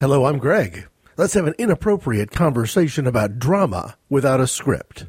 [0.00, 0.86] Hello, I'm Greg.
[1.16, 5.06] Let's have an inappropriate conversation about drama without a script.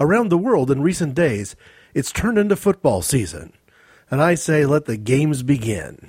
[0.00, 1.56] Around the world in recent days,
[1.92, 3.52] it's turned into football season.
[4.10, 6.08] And I say let the games begin.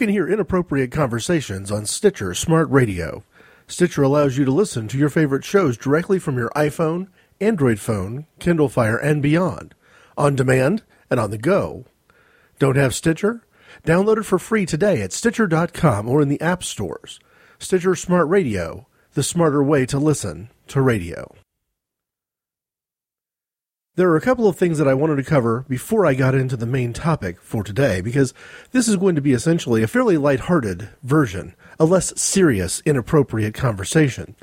[0.00, 3.22] Can hear inappropriate conversations on Stitcher Smart Radio.
[3.66, 7.08] Stitcher allows you to listen to your favorite shows directly from your iPhone,
[7.38, 9.74] Android phone, Kindle Fire, and beyond,
[10.16, 11.84] on demand and on the go.
[12.58, 13.44] Don't have Stitcher?
[13.84, 17.20] Download it for free today at Stitcher.com or in the app stores.
[17.58, 21.30] Stitcher Smart Radio, the smarter way to listen to radio.
[24.00, 26.56] There are a couple of things that I wanted to cover before I got into
[26.56, 28.32] the main topic for today, because
[28.70, 34.36] this is going to be essentially a fairly light-hearted version, a less serious, inappropriate conversation.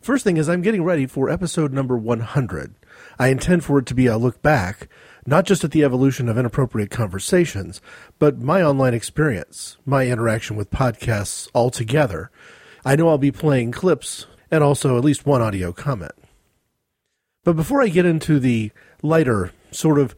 [0.00, 2.74] First thing is, I'm getting ready for episode number 100.
[3.18, 4.88] I intend for it to be a look back,
[5.26, 7.82] not just at the evolution of inappropriate conversations,
[8.18, 12.30] but my online experience, my interaction with podcasts altogether.
[12.86, 16.12] I know I'll be playing clips and also at least one audio comment.
[17.44, 18.70] But before I get into the
[19.02, 20.14] lighter, sort of,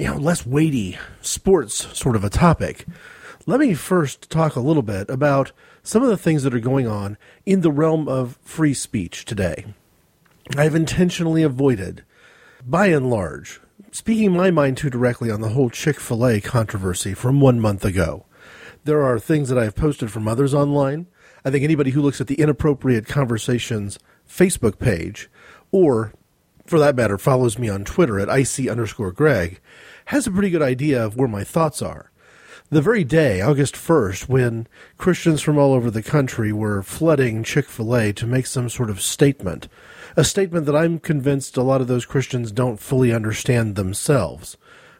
[0.00, 2.86] you know, less weighty sports sort of a topic,
[3.46, 5.52] let me first talk a little bit about
[5.84, 9.64] some of the things that are going on in the realm of free speech today.
[10.56, 12.02] I've intentionally avoided,
[12.64, 13.60] by and large,
[13.92, 17.84] speaking my mind too directly on the whole Chick fil A controversy from one month
[17.84, 18.26] ago.
[18.82, 21.06] There are things that I've posted from others online.
[21.44, 25.30] I think anybody who looks at the Inappropriate Conversations Facebook page
[25.70, 26.12] or
[26.68, 29.60] for that matter, follows me on Twitter at ic underscore Greg,
[30.06, 32.10] has a pretty good idea of where my thoughts are.
[32.68, 34.66] The very day, August 1st, when
[34.98, 38.90] Christians from all over the country were flooding Chick fil A to make some sort
[38.90, 39.68] of statement,
[40.16, 44.56] a statement that I'm convinced a lot of those Christians don't fully understand themselves.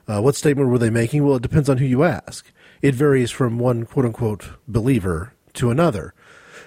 [0.07, 1.25] Uh, what statement were they making?
[1.25, 2.47] Well, it depends on who you ask.
[2.83, 6.15] It varies from one quote unquote believer to another.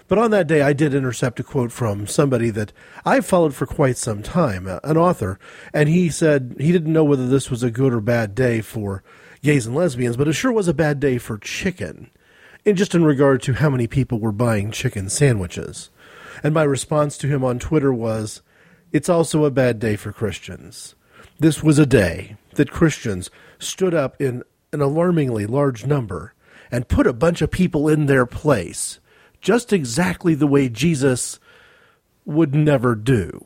[0.10, 2.74] But on that day, I did intercept a quote from somebody that
[3.06, 5.40] I've followed for quite some time, uh, an author,
[5.72, 9.04] and he said he didn't know whether this was a good or bad day for
[9.44, 12.10] gays and lesbians, but it sure was a bad day for chicken,
[12.66, 15.92] and just in regard to how many people were buying chicken sandwiches.
[16.42, 18.42] And my response to him on Twitter was,
[18.92, 20.96] It's also a bad day for Christians.
[21.38, 24.42] This was a day that Christians stood up in
[24.74, 26.34] an alarmingly large number
[26.72, 28.99] and put a bunch of people in their place
[29.42, 31.40] just exactly the way Jesus
[32.26, 33.46] would never do.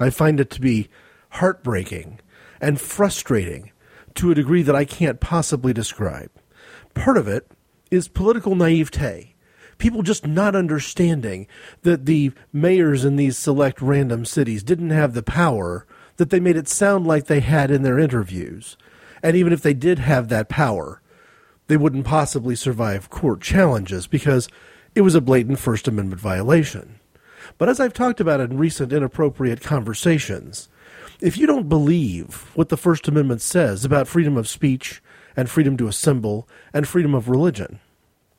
[0.00, 0.88] I find it to be
[1.30, 2.20] heartbreaking
[2.60, 3.72] and frustrating
[4.14, 6.30] to a degree that I can't possibly describe.
[6.94, 7.50] Part of it
[7.90, 9.34] is political naivete.
[9.78, 11.46] People just not understanding
[11.82, 16.56] that the mayors in these select random cities didn't have the power that they made
[16.56, 18.76] it sound like they had in their interviews.
[19.22, 21.00] And even if they did have that power,
[21.68, 24.48] they wouldn't possibly survive court challenges because
[24.98, 26.98] it was a blatant First Amendment violation.
[27.56, 30.68] But as I've talked about in recent inappropriate conversations,
[31.20, 35.00] if you don't believe what the First Amendment says about freedom of speech
[35.36, 37.78] and freedom to assemble and freedom of religion,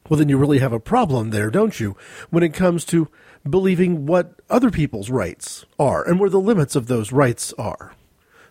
[0.10, 1.96] well, then you really have a problem there, don't you,
[2.30, 3.08] when it comes to
[3.50, 7.94] believing what other people's rights are and where the limits of those rights are.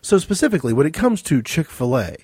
[0.01, 2.15] So, specifically, when it comes to Chick fil A,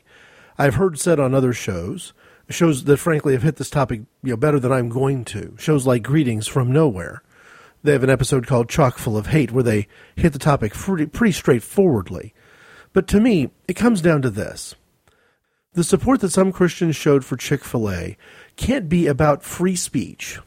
[0.58, 2.14] I've heard said on other shows
[2.50, 5.56] shows that frankly have hit this topic you know better than I'm going to.
[5.58, 7.24] Shows like Greetings from Nowhere.
[7.84, 11.06] They have an episode called Chock full of Hate where they hit the topic pretty,
[11.06, 12.34] pretty straightforwardly.
[12.94, 14.76] But to me, it comes down to this.
[15.74, 18.18] The support that some Christians showed for Chick fil A
[18.56, 20.40] can't be about free speech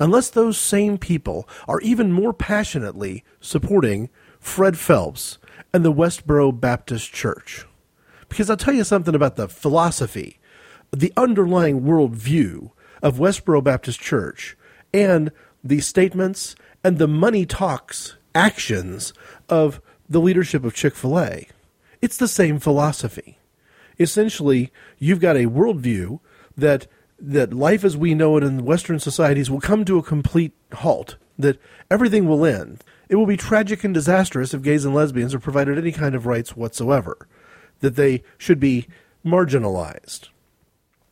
[0.00, 4.08] unless those same people are even more passionately supporting
[4.40, 5.38] Fred Phelps
[5.72, 7.66] and the Westboro Baptist Church.
[8.28, 10.39] Because I'll tell you something about the philosophy
[10.92, 12.70] the underlying worldview
[13.02, 14.56] of Westboro Baptist Church
[14.92, 15.30] and
[15.62, 19.12] the statements and the money talks actions
[19.48, 21.46] of the leadership of Chick fil A.
[22.02, 23.38] It's the same philosophy.
[23.98, 26.20] Essentially, you've got a worldview
[26.56, 26.86] that
[27.18, 31.16] that life as we know it in Western societies will come to a complete halt,
[31.38, 31.60] that
[31.90, 32.82] everything will end.
[33.10, 36.24] It will be tragic and disastrous if gays and lesbians are provided any kind of
[36.24, 37.28] rights whatsoever,
[37.80, 38.86] that they should be
[39.22, 40.29] marginalized.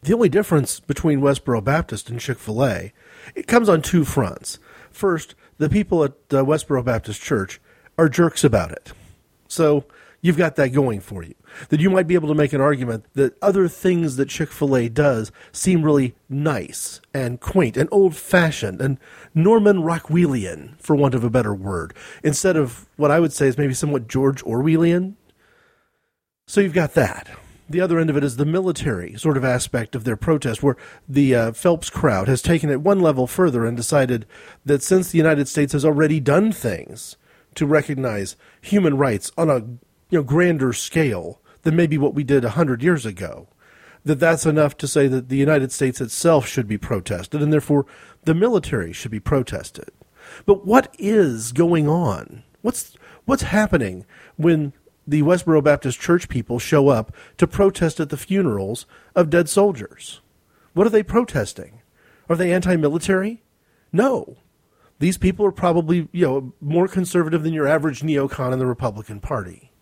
[0.02, 2.92] The only difference between Westboro Baptist and Chick fil A,
[3.34, 4.58] it comes on two fronts.
[4.90, 7.60] First, the people at uh, Westboro Baptist Church
[7.98, 8.92] are jerks about it.
[9.48, 9.84] So
[10.20, 11.34] you've got that going for you.
[11.70, 14.76] That you might be able to make an argument that other things that Chick fil
[14.76, 18.98] A does seem really nice and quaint and old fashioned and
[19.34, 21.92] Norman Rockwellian, for want of a better word,
[22.22, 25.14] instead of what I would say is maybe somewhat George Orwellian.
[26.46, 27.28] So you've got that.
[27.70, 30.76] The other end of it is the military sort of aspect of their protest, where
[31.06, 34.26] the uh, Phelps crowd has taken it one level further and decided
[34.64, 37.16] that since the United States has already done things
[37.54, 39.58] to recognize human rights on a
[40.10, 43.48] you know grander scale than maybe what we did hundred years ago,
[44.04, 47.84] that that's enough to say that the United States itself should be protested, and therefore
[48.24, 49.90] the military should be protested.
[50.46, 52.44] But what is going on?
[52.62, 54.06] What's what's happening
[54.36, 54.72] when
[55.08, 58.84] the Westboro Baptist Church people show up to protest at the funerals
[59.16, 60.20] of dead soldiers?
[60.74, 61.80] What are they protesting?
[62.28, 63.42] Are they anti-military?
[63.90, 64.36] No.
[64.98, 69.18] These people are probably, you know, more conservative than your average neocon in the Republican
[69.18, 69.72] Party.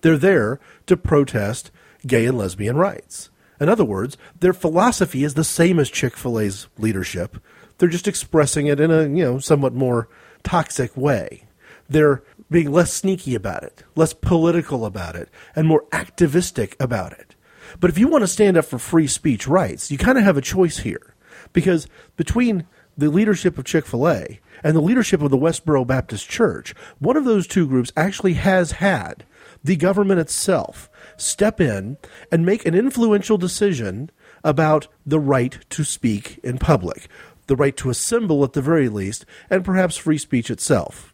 [0.00, 1.70] They're there to protest
[2.06, 3.28] gay and lesbian rights.
[3.60, 7.36] In other words, their philosophy is the same as Chick-fil-A's leadership.
[7.78, 10.08] They're just expressing it in a, you know, somewhat more
[10.42, 11.44] toxic way.
[11.88, 12.22] They're
[12.52, 17.34] being less sneaky about it, less political about it, and more activistic about it.
[17.80, 20.36] But if you want to stand up for free speech rights, you kind of have
[20.36, 21.14] a choice here.
[21.52, 22.66] Because between
[22.96, 27.16] the leadership of Chick fil A and the leadership of the Westboro Baptist Church, one
[27.16, 29.24] of those two groups actually has had
[29.64, 31.96] the government itself step in
[32.30, 34.10] and make an influential decision
[34.44, 37.08] about the right to speak in public,
[37.46, 41.11] the right to assemble at the very least, and perhaps free speech itself.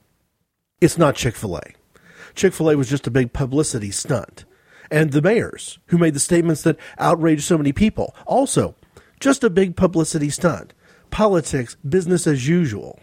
[0.81, 1.63] It's not Chick fil A.
[2.35, 4.45] Chick fil A was just a big publicity stunt.
[4.91, 8.75] And the mayors who made the statements that outraged so many people, also
[9.21, 10.73] just a big publicity stunt.
[11.11, 12.99] Politics, business as usual.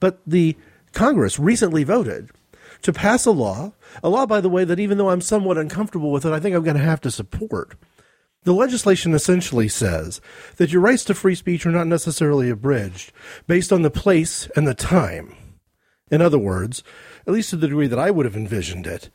[0.00, 0.56] But the
[0.92, 2.30] Congress recently voted
[2.82, 3.72] to pass a law,
[4.02, 6.54] a law, by the way, that even though I'm somewhat uncomfortable with it, I think
[6.54, 7.74] I'm going to have to support.
[8.44, 10.20] The legislation essentially says
[10.56, 13.12] that your rights to free speech are not necessarily abridged
[13.46, 15.34] based on the place and the time.
[16.10, 16.82] In other words,
[17.26, 19.10] at least to the degree that I would have envisioned it,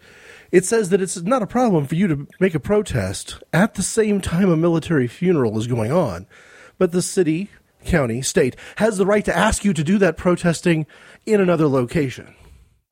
[0.51, 3.83] it says that it's not a problem for you to make a protest at the
[3.83, 6.27] same time a military funeral is going on,
[6.77, 7.49] but the city,
[7.85, 10.85] county, state has the right to ask you to do that protesting
[11.25, 12.35] in another location.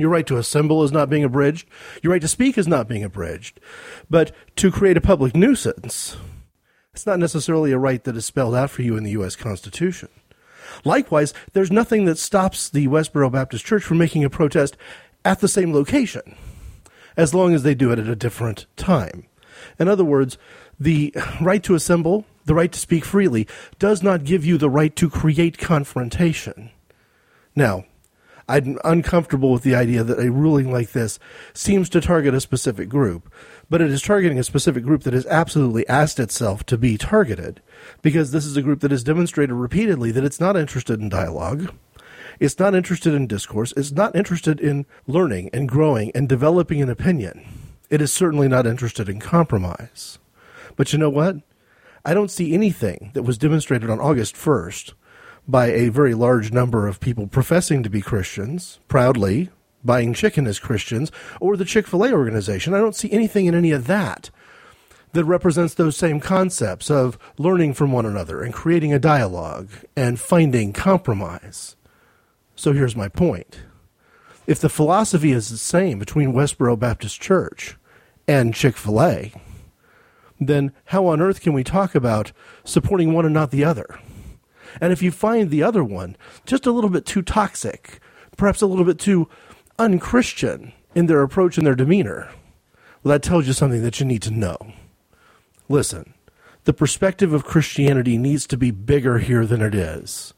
[0.01, 1.67] Your right to assemble is not being abridged.
[2.01, 3.59] Your right to speak is not being abridged.
[4.09, 6.17] But to create a public nuisance,
[6.91, 9.35] it's not necessarily a right that is spelled out for you in the U.S.
[9.35, 10.09] Constitution.
[10.83, 14.77] Likewise, there's nothing that stops the Westboro Baptist Church from making a protest
[15.23, 16.35] at the same location,
[17.15, 19.25] as long as they do it at a different time.
[19.79, 20.37] In other words,
[20.79, 23.47] the right to assemble, the right to speak freely,
[23.77, 26.71] does not give you the right to create confrontation.
[27.55, 27.85] Now,
[28.47, 31.19] I'm uncomfortable with the idea that a ruling like this
[31.53, 33.31] seems to target a specific group,
[33.71, 37.61] but it is targeting a specific group that has absolutely asked itself to be targeted,
[38.01, 41.73] because this is a group that has demonstrated repeatedly that it's not interested in dialogue.
[42.37, 43.73] It's not interested in discourse.
[43.77, 47.47] It's not interested in learning and growing and developing an opinion.
[47.89, 50.19] It is certainly not interested in compromise.
[50.75, 51.37] But you know what?
[52.03, 54.91] I don't see anything that was demonstrated on August 1st
[55.47, 59.49] by a very large number of people professing to be Christians, proudly
[59.83, 62.73] buying chicken as Christians, or the Chick fil A organization.
[62.73, 64.29] I don't see anything in any of that
[65.13, 70.19] that represents those same concepts of learning from one another and creating a dialogue and
[70.19, 71.75] finding compromise.
[72.55, 73.61] So here's my point.
[74.47, 77.77] If the philosophy is the same between Westboro Baptist Church
[78.27, 79.33] and Chick fil A,
[80.39, 82.31] then how on earth can we talk about
[82.63, 83.99] supporting one and not the other?
[84.79, 86.15] And if you find the other one
[86.45, 87.99] just a little bit too toxic,
[88.37, 89.27] perhaps a little bit too
[89.81, 92.29] unchristian in their approach and their demeanor,
[93.03, 94.57] well, that tells you something that you need to know.
[95.67, 96.13] Listen,
[96.65, 100.35] the perspective of Christianity needs to be bigger here than it is.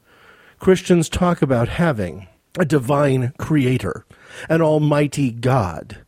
[0.58, 2.26] Christians talk about having
[2.58, 4.06] a divine creator,
[4.48, 5.98] an almighty God,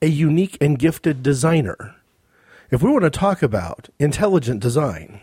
[0.00, 1.96] a unique and gifted designer.
[2.70, 5.20] If we want to talk about intelligent design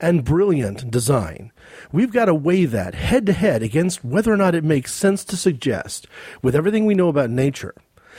[0.00, 1.52] and brilliant design,
[1.92, 5.24] we've got to weigh that head to head against whether or not it makes sense
[5.24, 6.06] to suggest,
[6.42, 7.74] with everything we know about nature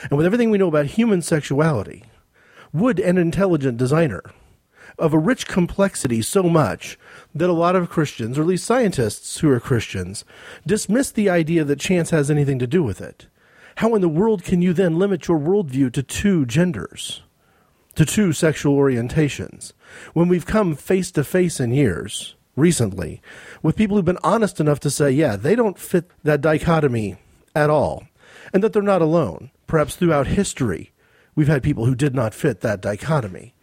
[0.10, 2.03] and with everything we know about human sexuality,
[2.74, 4.24] would an intelligent designer
[4.98, 6.98] of a rich complexity so much
[7.34, 10.24] that a lot of Christians, or at least scientists who are Christians,
[10.65, 13.27] dismiss the idea that chance has anything to do with it.
[13.77, 17.24] How in the world can you then limit your worldview to two genders,
[17.96, 19.74] to two sexual orientations,
[20.14, 23.22] when we've come face to face in years, recently,
[23.62, 27.18] with people who've been honest enough to say, yeah, they don't fit that dichotomy
[27.56, 28.06] at all,
[28.54, 29.52] and that they're not alone.
[29.68, 30.92] Perhaps throughout history,
[31.36, 33.54] we've had people who did not fit that dichotomy.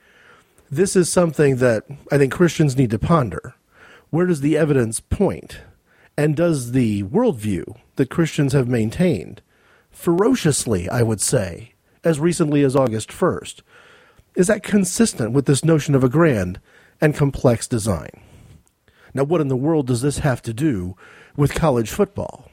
[0.71, 3.55] This is something that I think Christians need to ponder.
[4.11, 5.61] Where does the evidence point?
[6.17, 9.43] And does the worldview that Christians have maintained,
[9.91, 11.73] ferociously, I would say,
[12.05, 13.61] as recently as August 1st,
[14.35, 16.61] is that consistent with this notion of a grand
[17.01, 18.11] and complex design?
[19.15, 20.97] Now, what in the world does this have to do
[21.37, 22.51] with college football?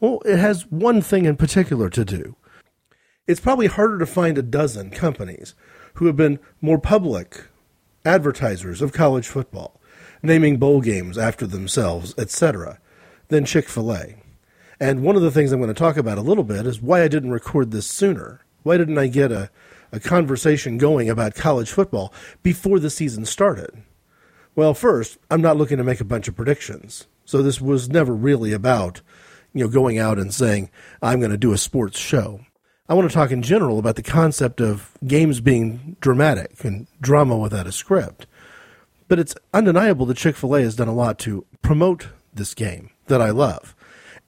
[0.00, 2.36] Well, it has one thing in particular to do.
[3.26, 5.54] It's probably harder to find a dozen companies
[5.94, 7.44] who have been more public
[8.04, 9.80] advertisers of college football,
[10.22, 12.78] naming bowl games after themselves, etc.,
[13.28, 14.16] than Chick fil A.
[14.80, 17.02] And one of the things I'm going to talk about a little bit is why
[17.02, 18.40] I didn't record this sooner.
[18.64, 19.50] Why didn't I get a,
[19.92, 23.70] a conversation going about college football before the season started?
[24.54, 27.06] Well, first, I'm not looking to make a bunch of predictions.
[27.24, 29.00] So this was never really about,
[29.52, 30.70] you know, going out and saying,
[31.00, 32.40] I'm going to do a sports show.
[32.88, 37.38] I want to talk in general about the concept of games being dramatic and drama
[37.38, 38.26] without a script.
[39.08, 42.90] But it's undeniable that Chick fil A has done a lot to promote this game
[43.06, 43.74] that I love.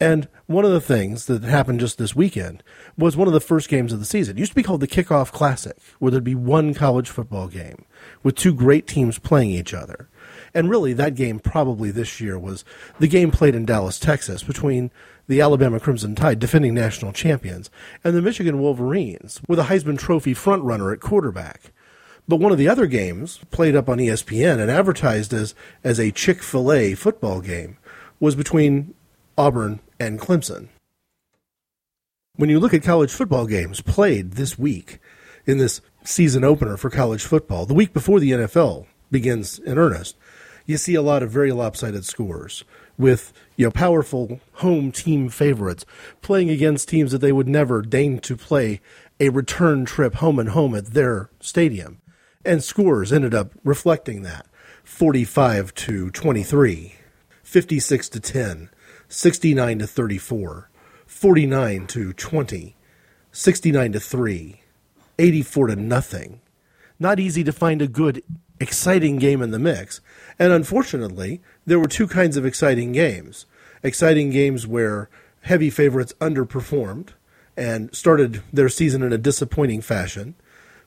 [0.01, 2.63] And one of the things that happened just this weekend
[2.99, 4.37] was one of the first games of the season.
[4.37, 7.87] It used to be called the Kickoff Classic, where there'd be one college football game
[8.23, 10.09] with two great teams playing each other.
[10.53, 12.65] And really, that game probably this year was
[12.99, 14.91] the game played in Dallas, Texas, between
[15.27, 17.71] the Alabama Crimson Tide, defending national champions,
[18.05, 21.73] and the Michigan Wolverines, with a Heisman Trophy frontrunner at quarterback.
[22.29, 26.11] But one of the other games, played up on ESPN and advertised as, as a
[26.11, 27.79] Chick fil A football game,
[28.21, 28.95] was between
[29.37, 30.69] Auburn and Clemson.
[32.37, 34.99] When you look at college football games played this week
[35.47, 40.17] in this season opener for college football, the week before the NFL begins in earnest,
[40.67, 42.65] you see a lot of very lopsided scores
[42.97, 45.85] with you know powerful home team favorites
[46.23, 48.81] playing against teams that they would never deign to play
[49.21, 52.01] a return trip home and home at their stadium.
[52.45, 54.47] And scores ended up reflecting that.
[54.83, 56.95] 45 to 23,
[57.43, 58.71] 56 to 10,
[59.15, 60.71] 69 to 34,
[61.07, 62.77] 49 to 20,
[63.31, 64.61] 69 to 3,
[65.21, 66.41] 84 to nothing.
[66.99, 68.25] Not easy to find a good,
[68.59, 70.01] exciting game in the mix.
[70.37, 73.47] And unfortunately, there were two kinds of exciting games.
[73.85, 75.09] Exciting games where
[75.43, 77.11] heavy favorites underperformed
[77.57, 80.35] and started their season in a disappointing fashion.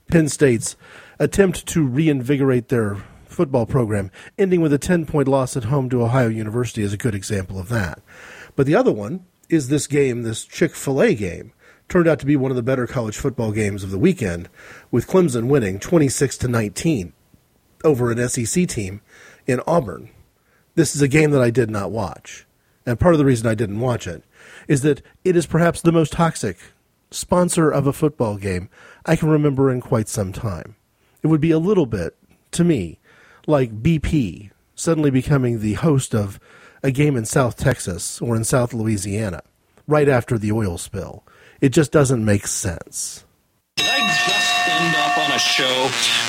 [0.09, 0.75] Penn State's
[1.17, 2.97] attempt to reinvigorate their
[3.37, 6.97] football program, ending with a 10 point loss at home to Ohio University, is a
[6.97, 8.01] good example of that.
[8.55, 11.53] But the other one is this game, this Chick fil A game.
[11.87, 14.49] Turned out to be one of the better college football games of the weekend,
[14.89, 17.13] with Clemson winning 26 to 19
[17.83, 19.01] over an SEC team
[19.45, 20.09] in Auburn.
[20.73, 22.47] This is a game that I did not watch.
[22.87, 24.23] And part of the reason I didn't watch it
[24.67, 26.57] is that it is perhaps the most toxic
[27.11, 28.69] sponsor of a football game
[29.05, 30.75] I can remember in quite some time.
[31.21, 32.17] It would be a little bit,
[32.51, 32.99] to me,
[33.47, 36.39] like BP suddenly becoming the host of
[36.83, 39.41] a game in South Texas or in South Louisiana
[39.87, 41.25] right after the oil spill.
[41.61, 43.25] It just doesn't make sense.
[44.67, 45.87] Did I just end up on a show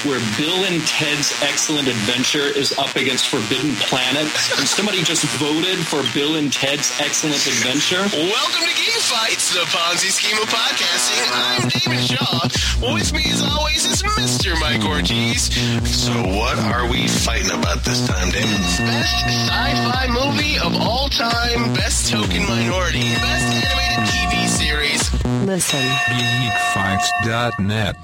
[0.09, 5.79] where Bill and Ted's Excellent Adventure is up against Forbidden Planet and somebody just voted
[5.79, 7.99] for Bill and Ted's Excellent Adventure?
[8.15, 11.27] Welcome to Geek Fights, the Ponzi scheme of podcasting.
[11.35, 12.49] I'm David Shaw.
[12.95, 14.55] With me, as always, is Mr.
[14.61, 15.51] Mike Ortiz.
[15.91, 18.55] So, what are we fighting about this time, David?
[18.79, 19.19] Best
[19.51, 25.11] sci-fi movie of all time, best token minority, best animated TV series.
[25.45, 25.83] Listen.
[26.07, 27.97] GeekFights.net.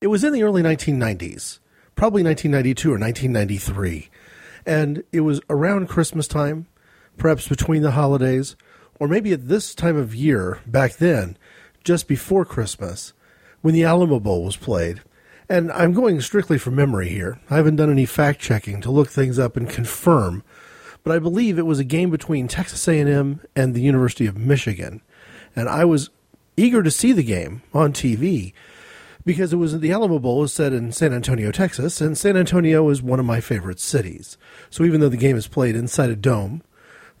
[0.00, 1.58] It was in the early 1990s,
[1.96, 4.08] probably 1992 or 1993,
[4.64, 6.68] and it was around Christmas time,
[7.16, 8.54] perhaps between the holidays,
[9.00, 11.36] or maybe at this time of year back then,
[11.82, 13.12] just before Christmas,
[13.60, 15.00] when the Alamo Bowl was played.
[15.48, 17.40] And I'm going strictly from memory here.
[17.50, 20.44] I haven't done any fact checking to look things up and confirm,
[21.02, 25.02] but I believe it was a game between Texas A&M and the University of Michigan.
[25.56, 26.10] And I was
[26.56, 28.52] eager to see the game on TV
[29.28, 32.88] because it was the Alamo Bowl was set in San Antonio, Texas, and San Antonio
[32.88, 34.38] is one of my favorite cities.
[34.70, 36.62] So even though the game is played inside a dome,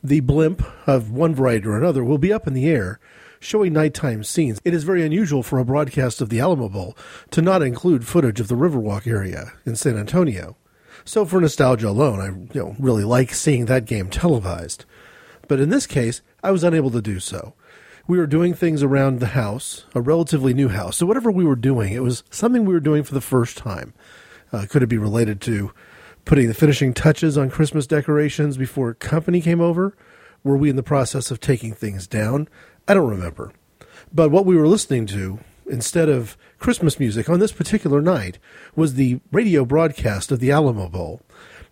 [0.02, 2.98] the blimp of one variety or another will be up in the air
[3.40, 4.58] showing nighttime scenes.
[4.64, 6.96] It is very unusual for a broadcast of the Alamo Bowl
[7.30, 10.56] to not include footage of the Riverwalk area in San Antonio.
[11.04, 14.86] So for nostalgia alone, I you know, really like seeing that game televised.
[15.46, 17.52] But in this case, I was unable to do so
[18.08, 20.96] we were doing things around the house, a relatively new house.
[20.96, 23.92] So whatever we were doing, it was something we were doing for the first time.
[24.50, 25.72] Uh, could it be related to
[26.24, 29.94] putting the finishing touches on Christmas decorations before company came over?
[30.42, 32.48] Were we in the process of taking things down?
[32.88, 33.52] I don't remember.
[34.10, 38.38] But what we were listening to instead of Christmas music on this particular night
[38.74, 41.20] was the radio broadcast of the Alamo Bowl.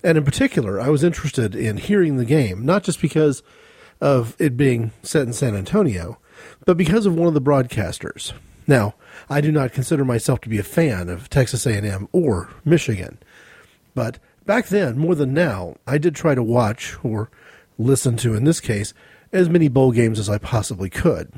[0.04, 3.42] And in particular, I was interested in hearing the game, not just because
[4.02, 6.18] of it being set in San Antonio,
[6.64, 8.32] but because of one of the broadcasters.
[8.66, 8.94] Now,
[9.30, 13.18] I do not consider myself to be a fan of Texas A&M or Michigan,
[13.94, 17.30] but back then, more than now, I did try to watch or
[17.78, 18.92] listen to, in this case,
[19.32, 21.32] as many bowl games as I possibly could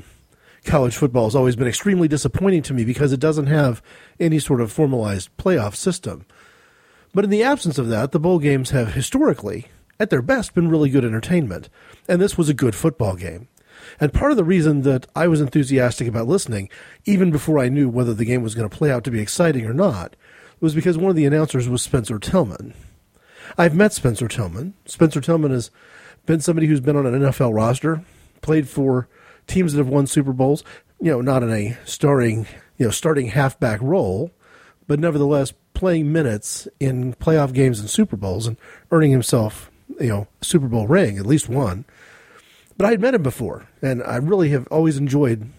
[0.65, 3.81] college football has always been extremely disappointing to me because it doesn't have
[4.19, 6.25] any sort of formalized playoff system.
[7.13, 9.67] But in the absence of that, the bowl games have historically,
[9.99, 11.69] at their best, been really good entertainment.
[12.07, 13.47] And this was a good football game.
[13.99, 16.69] And part of the reason that I was enthusiastic about listening,
[17.05, 19.65] even before I knew whether the game was going to play out to be exciting
[19.65, 20.15] or not,
[20.59, 22.73] was because one of the announcers was Spencer Tillman.
[23.57, 24.73] I've met Spencer Tillman.
[24.85, 25.71] Spencer Tillman has
[26.25, 28.03] been somebody who's been on an NFL roster,
[28.41, 29.07] played for
[29.47, 30.63] teams that have won Super Bowls,
[31.01, 32.45] you know, not in a starring,
[32.77, 34.31] you know, starting halfback role,
[34.87, 38.57] but nevertheless playing minutes in playoff games and Super Bowls and
[38.91, 41.85] earning himself, you know, Super Bowl ring, at least one.
[42.79, 45.49] But I had met him before, and I really have always enjoyed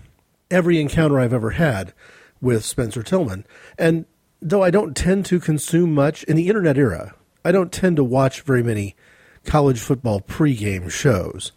[0.50, 1.92] every encounter I've ever had
[2.40, 3.44] with Spencer Tillman.
[3.76, 4.06] And
[4.40, 8.04] though I don't tend to consume much in the internet era, I don't tend to
[8.04, 8.96] watch very many
[9.44, 11.52] college football pregame shows.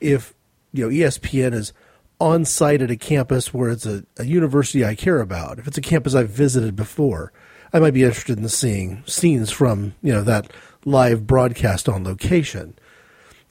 [0.00, 0.34] If
[0.72, 1.72] you know, ESPN is
[2.18, 5.60] on site at a campus where it's a, a university I care about.
[5.60, 7.32] If it's a campus I've visited before,
[7.72, 10.52] I might be interested in seeing scenes from, you know, that
[10.84, 12.76] live broadcast on location.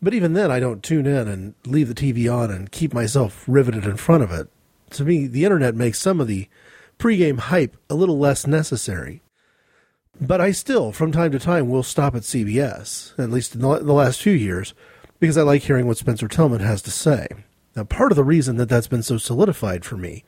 [0.01, 3.43] But even then, I don't tune in and leave the TV on and keep myself
[3.47, 4.47] riveted in front of it.
[4.91, 6.47] To me, the internet makes some of the
[6.99, 9.21] pregame hype a little less necessary.
[10.19, 13.67] But I still, from time to time, will stop at CBS, at least in the,
[13.67, 14.73] last few years,
[15.19, 17.27] because I like hearing what Spencer Tillman has to say.
[17.75, 20.23] Now, part of the reason that that's been so solidified for me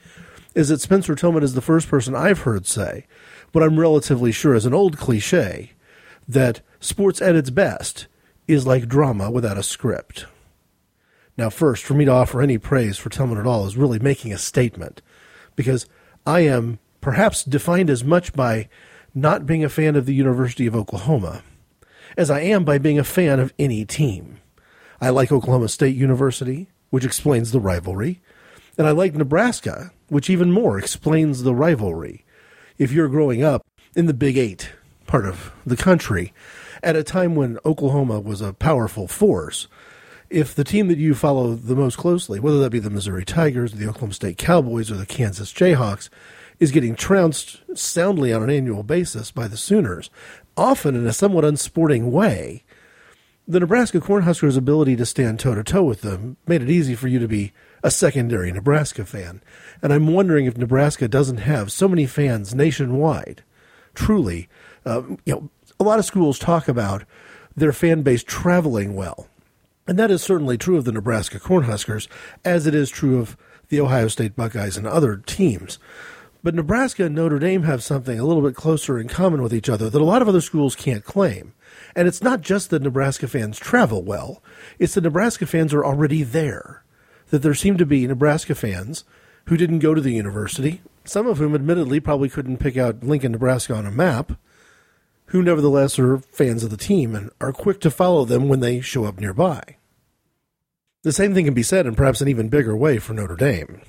[0.56, 3.06] is that Spencer Tillman is the first person I've heard say
[3.52, 5.72] what I'm relatively sure is an old cliche
[6.28, 8.08] that sports at its best
[8.48, 10.26] is like drama without a script.
[11.38, 14.34] Now, first, for me to offer any praise for Tillman at all is really making
[14.34, 15.02] a statement
[15.56, 15.86] because
[16.26, 18.70] I am perhaps defined as much by
[19.14, 21.44] not being a fan of the University of Oklahoma
[22.18, 24.40] as I am by being a fan of any team.
[25.00, 28.22] I like Oklahoma State University, which explains the rivalry.
[28.78, 32.26] And I like Nebraska, which even more explains the rivalry.
[32.78, 34.72] If you're growing up in the Big Eight
[35.06, 36.34] part of the country,
[36.84, 39.68] at a time when Oklahoma was a powerful force,
[40.30, 43.74] if the team that you follow the most closely, whether that be the Missouri Tigers,
[43.74, 46.10] the Oklahoma State Cowboys, or the Kansas Jayhawks,
[46.60, 50.10] is getting trounced soundly on an annual basis by the Sooners,
[50.56, 52.64] often in a somewhat unsporting way,
[53.48, 57.08] the Nebraska Cornhuskers' ability to stand toe to toe with them made it easy for
[57.08, 59.42] you to be a secondary Nebraska fan.
[59.82, 63.44] And I'm wondering if Nebraska doesn't have so many fans nationwide.
[63.94, 64.50] Truly,
[64.86, 67.04] uh, you know, a lot of schools talk about
[67.56, 69.28] their fan base traveling well.
[69.88, 72.08] And that is certainly true of the Nebraska Cornhuskers,
[72.44, 73.38] as it is true of
[73.70, 75.80] the Ohio State Buckeyes and other teams.
[76.44, 79.70] But Nebraska and Notre Dame have something a little bit closer in common with each
[79.70, 81.54] other that a lot of other schools can't claim.
[81.96, 84.44] And it's not just that Nebraska fans travel well,
[84.78, 86.84] it's that Nebraska fans are already there.
[87.30, 89.04] That there seem to be Nebraska fans
[89.46, 93.32] who didn't go to the university, some of whom admittedly probably couldn't pick out Lincoln,
[93.32, 94.34] Nebraska on a map,
[95.28, 98.82] who nevertheless are fans of the team and are quick to follow them when they
[98.82, 99.78] show up nearby.
[101.04, 103.82] The same thing can be said in perhaps an even bigger way for Notre Dame.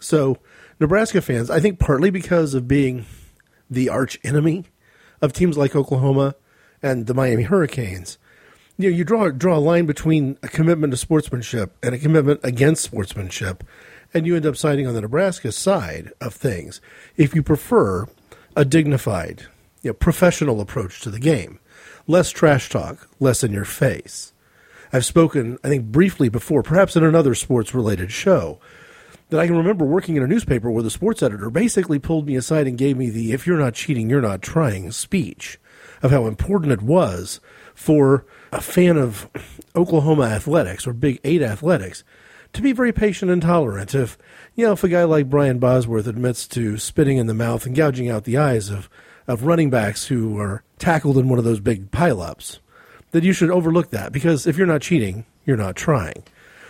[0.00, 0.38] So,
[0.78, 3.06] Nebraska fans, I think partly because of being
[3.70, 4.64] the arch enemy
[5.22, 6.34] of teams like Oklahoma
[6.82, 8.18] and the Miami Hurricanes.
[8.76, 12.40] You know, you draw draw a line between a commitment to sportsmanship and a commitment
[12.42, 13.62] against sportsmanship,
[14.14, 16.80] and you end up siding on the Nebraska side of things
[17.16, 18.06] if you prefer
[18.56, 19.46] a dignified,
[19.82, 21.58] you know, professional approach to the game,
[22.06, 24.32] less trash talk, less in your face.
[24.92, 28.58] I've spoken, I think, briefly before, perhaps in another sports related show,
[29.30, 32.34] that I can remember working in a newspaper where the sports editor basically pulled me
[32.36, 35.58] aside and gave me the if you're not cheating, you're not trying speech
[36.02, 37.40] of how important it was
[37.74, 39.28] for a fan of
[39.76, 42.02] Oklahoma athletics or Big Eight athletics
[42.52, 43.94] to be very patient and tolerant.
[43.94, 44.18] If
[44.56, 47.76] you know, if a guy like Brian Bosworth admits to spitting in the mouth and
[47.76, 48.90] gouging out the eyes of
[49.30, 52.58] of running backs who are tackled in one of those big pileups,
[53.12, 56.24] that you should overlook that because if you're not cheating, you're not trying.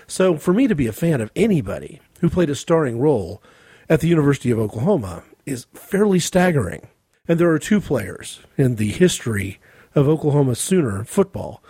[0.07, 3.42] So for me to be a fan of anybody who played a starring role
[3.88, 6.88] at the University of Oklahoma is fairly staggering.
[7.27, 9.59] And there are two players in the history
[9.94, 11.62] of Oklahoma Sooner football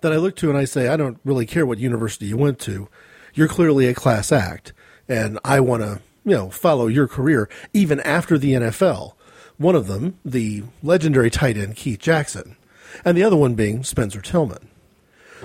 [0.00, 2.60] that I look to and I say, I don't really care what university you went
[2.60, 2.88] to.
[3.34, 4.72] You're clearly a class act.
[5.08, 9.14] and I want to, you know, follow your career even after the NFL.
[9.58, 12.56] One of them, the legendary tight end Keith Jackson,
[13.04, 14.68] and the other one being Spencer Tillman.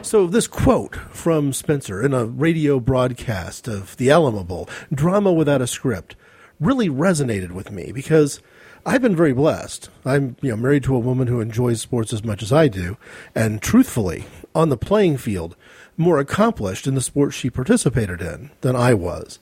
[0.01, 5.61] So, this quote from Spencer in a radio broadcast of the Alamo Bowl, drama without
[5.61, 6.15] a script,
[6.59, 8.41] really resonated with me because
[8.85, 9.89] I've been very blessed.
[10.05, 12.97] I'm you know, married to a woman who enjoys sports as much as I do,
[13.35, 15.55] and truthfully, on the playing field,
[15.97, 19.39] more accomplished in the sport she participated in than I was.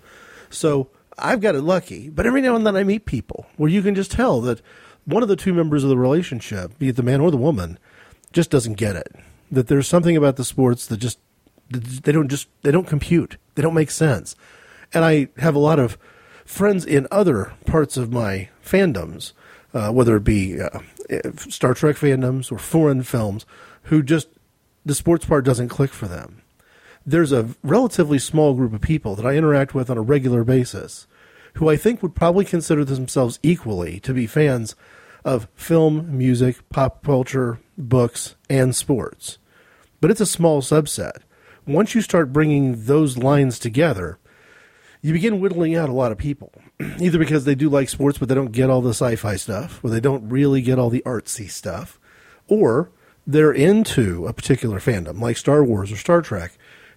[0.50, 0.90] So
[1.22, 3.96] I've got it lucky, but every now and then I meet people where you can
[3.96, 4.62] just tell that
[5.06, 7.80] one of the two members of the relationship, be it the man or the woman,
[8.32, 9.16] just doesn't get it.
[9.52, 11.20] That there's something about the sports that just
[11.70, 13.38] they don't just they don't compute.
[13.56, 14.36] They don't make sense.
[14.94, 15.98] And I have a lot of
[16.46, 19.34] friends in other parts of my fandoms,
[19.74, 20.80] uh, whether it be uh,
[21.38, 23.46] Star Trek fandoms or foreign films,
[23.84, 24.30] who just
[24.86, 26.42] the sports part doesn't click for them.
[27.10, 31.08] There's a relatively small group of people that I interact with on a regular basis
[31.56, 34.76] who I think would probably consider themselves equally to be fans
[35.26, 39.40] of film, music, pop culture, books, and sports.
[40.00, 41.24] But it's a small subset.
[41.66, 44.20] Once you start bringing those lines together,
[45.02, 46.52] you begin whittling out a lot of people,
[47.00, 49.84] either because they do like sports, but they don't get all the sci fi stuff,
[49.84, 52.00] or they don't really get all the artsy stuff,
[52.48, 52.92] or
[53.26, 56.52] they're into a particular fandom, like Star Wars or Star Trek,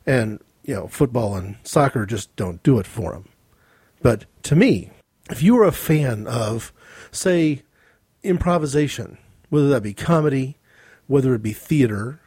[0.06, 3.28] and, you know, football and soccer just don't do it for them.
[4.02, 4.90] But to me,
[5.30, 6.72] if you are a fan of,
[7.10, 7.62] say,
[8.22, 10.58] improvisation, whether that be comedy,
[11.06, 12.20] whether it be theater,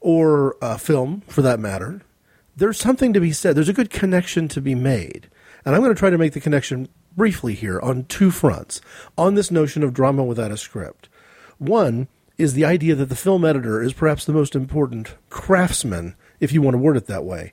[0.00, 2.02] or film for that matter,
[2.56, 3.56] there's something to be said.
[3.56, 5.30] There's a good connection to be made.
[5.64, 8.80] And I'm going to try to make the connection briefly here on two fronts
[9.16, 11.08] on this notion of drama without a script.
[11.58, 16.52] One is the idea that the film editor is perhaps the most important craftsman, if
[16.52, 17.52] you want to word it that way,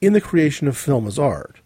[0.00, 1.60] in the creation of film as art.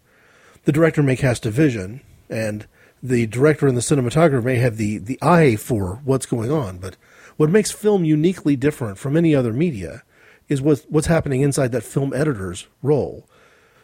[0.65, 2.65] The director may cast a vision, and
[3.01, 6.97] the director and the cinematographer may have the, the eye for what's going on, but
[7.37, 10.03] what makes film uniquely different from any other media
[10.47, 13.27] is what, what's happening inside that film editor's role.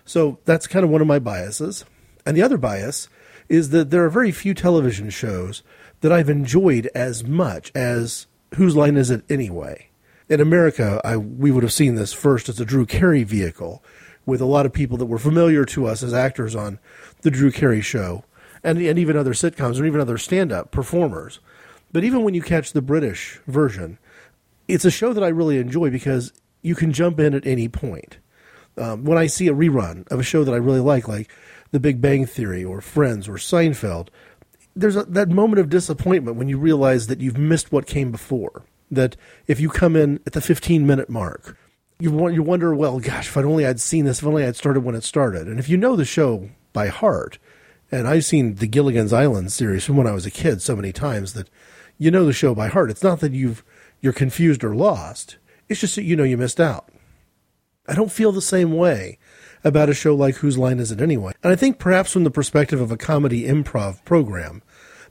[0.06, 1.86] So that's kind of one of my biases.
[2.26, 3.10] And the other bias
[3.50, 5.64] is that there are very few television shows
[6.02, 9.91] that I've enjoyed as much as Whose Line Is It Anyway?
[10.32, 13.84] In America, I, we would have seen this first as a Drew Carey vehicle
[14.26, 16.80] with a lot of people that were familiar to us as actors on
[17.24, 18.24] the Drew Carey show
[18.64, 21.42] and, and even other sitcoms or even other stand up performers.
[21.92, 23.98] But even when you catch the British version,
[24.70, 28.20] it's a show that I really enjoy because you can jump in at any point.
[28.78, 31.30] Um, when I see a rerun of a show that I really like, like
[31.72, 34.08] The Big Bang Theory or Friends or Seinfeld,
[34.78, 38.64] there's a, that moment of disappointment when you realize that you've missed what came before.
[38.92, 39.16] That
[39.48, 41.58] if you come in at the 15 minute mark,
[42.00, 44.56] you want you wonder, well, gosh, if I'd only I'd seen this, if only I'd
[44.56, 45.48] started when it started.
[45.48, 47.38] And if you know the show by heart,
[47.92, 50.92] and I've seen the Gilligan's Island series from when I was a kid so many
[50.92, 51.50] times that
[51.98, 52.90] you know the show by heart.
[52.90, 53.64] It's not that you've
[54.02, 55.38] you're confused or lost.
[55.70, 56.90] It's just that you know you missed out.
[57.88, 59.20] I don't feel the same way
[59.64, 61.34] about a show like Whose Line Is It Anyway?
[61.44, 64.62] And I think perhaps from the perspective of a comedy improv program,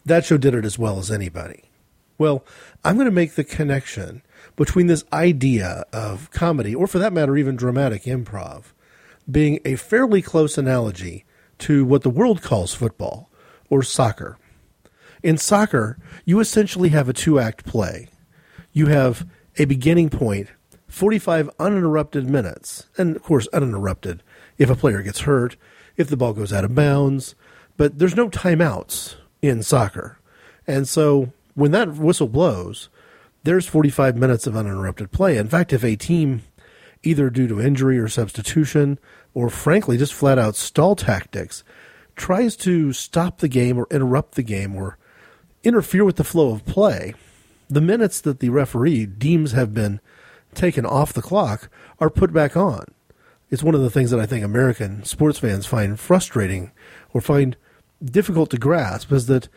[0.05, 1.71] that show did it as well as anybody.
[2.19, 2.45] Well,
[2.85, 4.23] I'm going to make the connection
[4.57, 8.73] between this idea of comedy, or for that matter, even dramatic improv,
[9.31, 11.25] being a fairly close analogy
[11.59, 13.31] to what the world calls football
[13.69, 14.39] or soccer.
[15.23, 18.09] In soccer, you essentially have a two act play.
[18.73, 20.49] You have a beginning point,
[20.89, 24.23] 45 uninterrupted minutes, and of course, uninterrupted
[24.57, 25.57] if a player gets hurt,
[25.97, 27.35] if the ball goes out of bounds,
[27.77, 30.19] but there's no timeouts in soccer.
[30.67, 32.89] And so when that whistle blows,
[33.43, 35.37] there's 45 minutes of uninterrupted play.
[35.37, 36.43] In fact, if a team,
[37.03, 38.99] either due to injury or substitution,
[39.35, 41.63] or frankly just flat out stall tactics,
[42.17, 44.97] tries to stop the game or interrupt the game or
[45.63, 47.15] interfere with the flow of play,
[47.69, 50.01] the minutes that the referee deems have been
[50.55, 51.69] taken off the clock
[52.01, 52.85] are put back on.
[53.51, 56.73] It's one of the things that I think American sports fans find frustrating
[57.13, 57.57] or find
[58.03, 59.49] difficult to grasp is that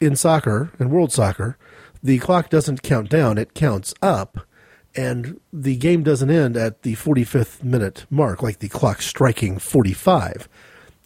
[0.00, 1.56] in soccer and world soccer,
[2.02, 4.40] the clock doesn't count down, it counts up,
[4.94, 10.48] and the game doesn't end at the 45th minute mark, like the clock striking 45.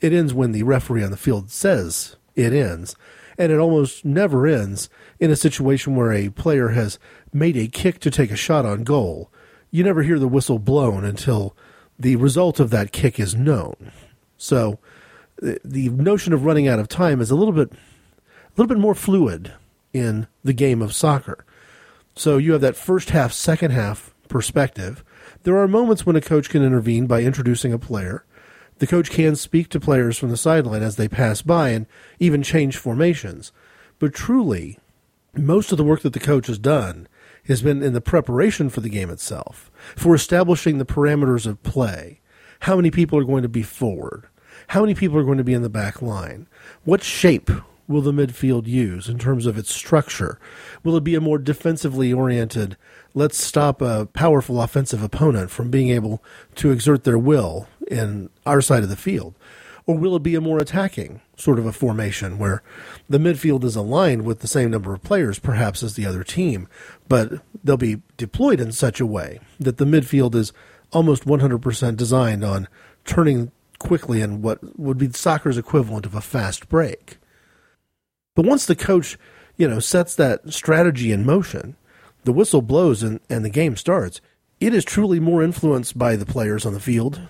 [0.00, 2.96] It ends when the referee on the field says it ends
[3.38, 6.98] and it almost never ends in a situation where a player has
[7.32, 9.30] made a kick to take a shot on goal.
[9.70, 11.56] You never hear the whistle blown until
[11.98, 13.92] the result of that kick is known.
[14.36, 14.78] So
[15.38, 17.72] the notion of running out of time is a little bit
[18.56, 19.52] little bit more fluid
[19.92, 21.44] in the game of soccer.
[22.14, 25.04] So you have that first half, second half perspective.
[25.42, 28.24] There are moments when a coach can intervene by introducing a player
[28.82, 31.86] the coach can speak to players from the sideline as they pass by and
[32.18, 33.52] even change formations.
[34.00, 34.80] But truly,
[35.36, 37.06] most of the work that the coach has done
[37.46, 42.20] has been in the preparation for the game itself, for establishing the parameters of play.
[42.58, 44.26] How many people are going to be forward?
[44.66, 46.48] How many people are going to be in the back line?
[46.82, 47.52] What shape
[47.88, 50.38] will the midfield use in terms of its structure?
[50.82, 52.76] Will it be a more defensively oriented,
[53.14, 56.22] let's stop a powerful offensive opponent from being able
[56.56, 59.34] to exert their will in our side of the field?
[59.84, 62.62] Or will it be a more attacking sort of a formation where
[63.08, 66.68] the midfield is aligned with the same number of players, perhaps, as the other team,
[67.08, 67.32] but
[67.64, 70.52] they'll be deployed in such a way that the midfield is
[70.92, 72.68] almost 100% designed on
[73.04, 77.18] turning quickly in what would be soccer's equivalent of a fast break.
[78.34, 79.18] But once the coach,
[79.56, 81.76] you know, sets that strategy in motion,
[82.24, 84.20] the whistle blows and, and the game starts,
[84.60, 87.20] it is truly more influenced by the players on the field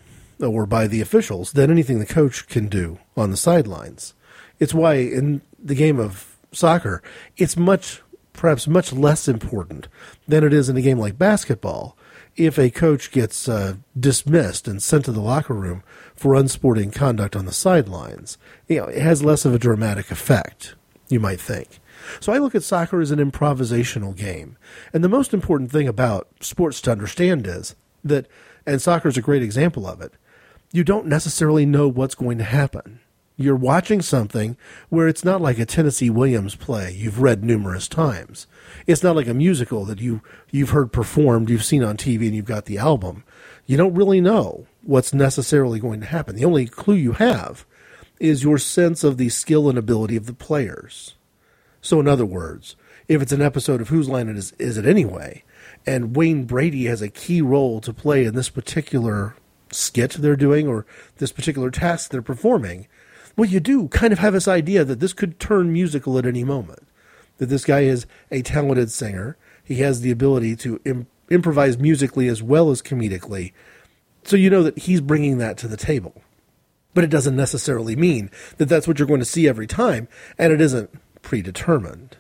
[0.41, 4.15] or by the officials than anything the coach can do on the sidelines.
[4.59, 7.03] It's why in the game of soccer,
[7.37, 9.89] it's much, perhaps much less important
[10.29, 11.97] than it is in a game like basketball
[12.37, 15.83] if a coach gets uh, dismissed and sent to the locker room
[16.15, 18.39] for unsporting conduct on the sidelines.
[18.69, 20.75] You know, it has less of a dramatic effect,
[21.13, 21.79] you might think.
[22.21, 24.57] So I look at soccer as an improvisational game.
[24.93, 28.27] And the most important thing about sports to understand is that,
[28.67, 30.13] and soccer is a great example of it,
[30.73, 33.01] you don't necessarily know what's going to happen.
[33.37, 34.57] You're watching something
[34.89, 38.47] where it's not like a Tennessee Williams play you've read numerous times.
[38.87, 42.37] It's not like a musical that you you've heard performed, you've seen on TV, and
[42.37, 43.25] you've got the album.
[43.67, 46.37] You don't really know what's necessarily going to happen.
[46.37, 47.65] The only clue you have
[48.23, 51.17] is your sense of the skill and ability of the players.
[51.81, 52.77] So, in other words,
[53.09, 55.43] if it's an episode of Whose Line It Is, is it anyway,
[55.85, 59.35] and Wayne Brady has a key role to play in this particular
[59.73, 62.87] skit they're doing or this particular task they're performing,
[63.37, 66.45] well, you do kind of have this idea that this could turn musical at any
[66.45, 66.87] moment.
[67.39, 69.37] That this guy is a talented singer.
[69.65, 73.53] He has the ability to Im- improvise musically as well as comedically.
[74.23, 76.23] So you know that he's bringing that to the table.
[76.95, 80.53] But it doesn't necessarily mean that that's what you're going to see every time, and
[80.53, 80.91] it isn't
[81.23, 82.17] predetermined.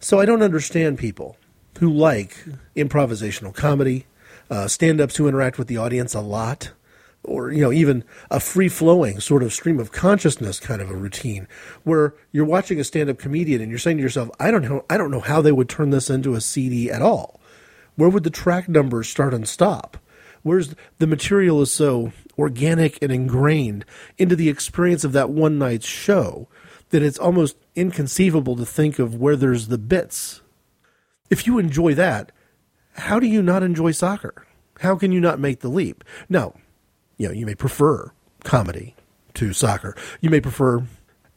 [0.00, 1.36] So I don't understand people
[1.78, 4.06] who like improvisational comedy,
[4.50, 6.72] uh, stand ups who interact with the audience a lot,
[7.26, 10.96] or you know even a free flowing sort of stream of consciousness kind of a
[10.96, 11.48] routine
[11.82, 14.84] where you're watching a stand up comedian and you're saying to yourself, I don't know
[14.88, 17.40] I don't know how they would turn this into a CD at all.
[17.96, 19.96] Where would the track numbers start and stop?
[20.46, 23.84] Where's the material is so organic and ingrained
[24.16, 26.46] into the experience of that one night's show
[26.90, 30.42] that it's almost inconceivable to think of where there's the bits.
[31.30, 32.30] If you enjoy that,
[32.92, 34.46] how do you not enjoy soccer?
[34.78, 36.04] How can you not make the leap?
[36.28, 36.54] Now,
[37.16, 38.12] you know, you may prefer
[38.44, 38.94] comedy
[39.34, 39.96] to soccer.
[40.20, 40.84] You may prefer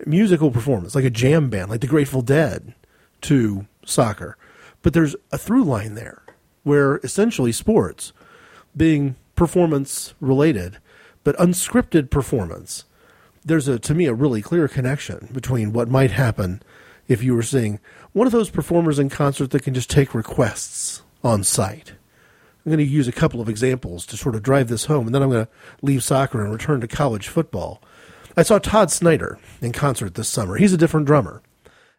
[0.06, 2.76] musical performance, like a jam band, like the Grateful Dead,
[3.22, 4.38] to soccer.
[4.84, 6.22] But there's a through line there
[6.62, 8.14] where essentially sports,
[8.80, 10.78] being performance related,
[11.24, 12.86] but unscripted performance,
[13.46, 16.64] there's a to me a really clear connection between what might happen
[17.08, 17.80] if you were seeing
[18.14, 21.94] one of those performers in concert that can just take requests on site.
[22.66, 25.14] I'm going to use a couple of examples to sort of drive this home, and
[25.14, 27.82] then I'm going to leave soccer and return to college football.
[28.38, 30.56] I saw Todd Snider in concert this summer.
[30.56, 31.42] He's a different drummer.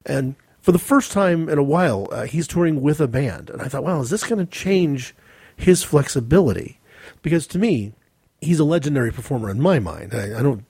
[0.07, 3.51] And for the first time in a while, uh, he's touring with a band.
[3.51, 5.15] And I thought, wow, is this going to change
[5.63, 6.81] his flexibility?
[7.23, 7.93] Because to me,
[8.41, 10.15] he's a legendary performer in my mind.
[10.15, 10.65] I, I don't,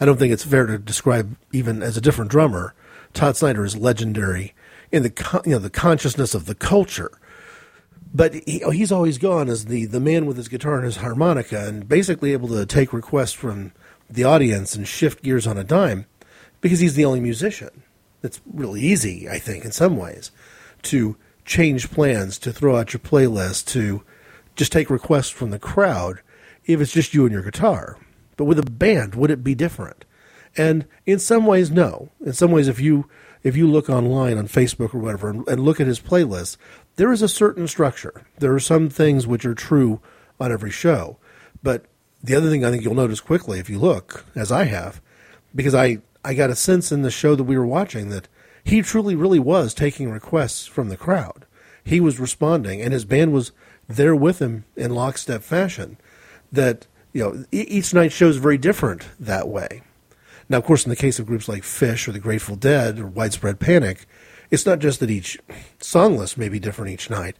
[0.00, 2.74] I don't think it's fair to describe even as a different drummer.
[3.14, 4.54] Todd Snider is legendary
[4.90, 7.18] in the you know the consciousness of the culture
[8.14, 11.66] but he, he's always gone as the, the man with his guitar and his harmonica
[11.66, 13.72] and basically able to take requests from
[14.08, 16.06] the audience and shift gears on a dime
[16.60, 17.82] because he's the only musician.
[18.22, 20.30] It's really easy, I think, in some ways,
[20.82, 24.02] to change plans, to throw out your playlist, to
[24.58, 26.20] just take requests from the crowd
[26.66, 27.96] if it's just you and your guitar.
[28.36, 30.04] But with a band, would it be different?
[30.56, 32.10] And in some ways, no.
[32.24, 33.08] In some ways, if you
[33.44, 36.56] if you look online on Facebook or whatever and, and look at his playlist,
[36.96, 38.26] there is a certain structure.
[38.38, 40.00] There are some things which are true
[40.40, 41.18] on every show.
[41.62, 41.86] But
[42.22, 45.00] the other thing I think you'll notice quickly if you look, as I have,
[45.54, 48.26] because I, I got a sense in the show that we were watching that
[48.64, 51.46] he truly, really was taking requests from the crowd.
[51.84, 53.52] He was responding, and his band was
[53.88, 55.96] there with him in lockstep fashion.
[56.52, 59.82] That, you know, each night show is very different that way.
[60.48, 63.06] Now, of course, in the case of groups like Phish or the Grateful Dead or
[63.06, 64.06] Widespread Panic,
[64.50, 65.38] it's not just that each
[65.80, 67.36] song list may be different each night,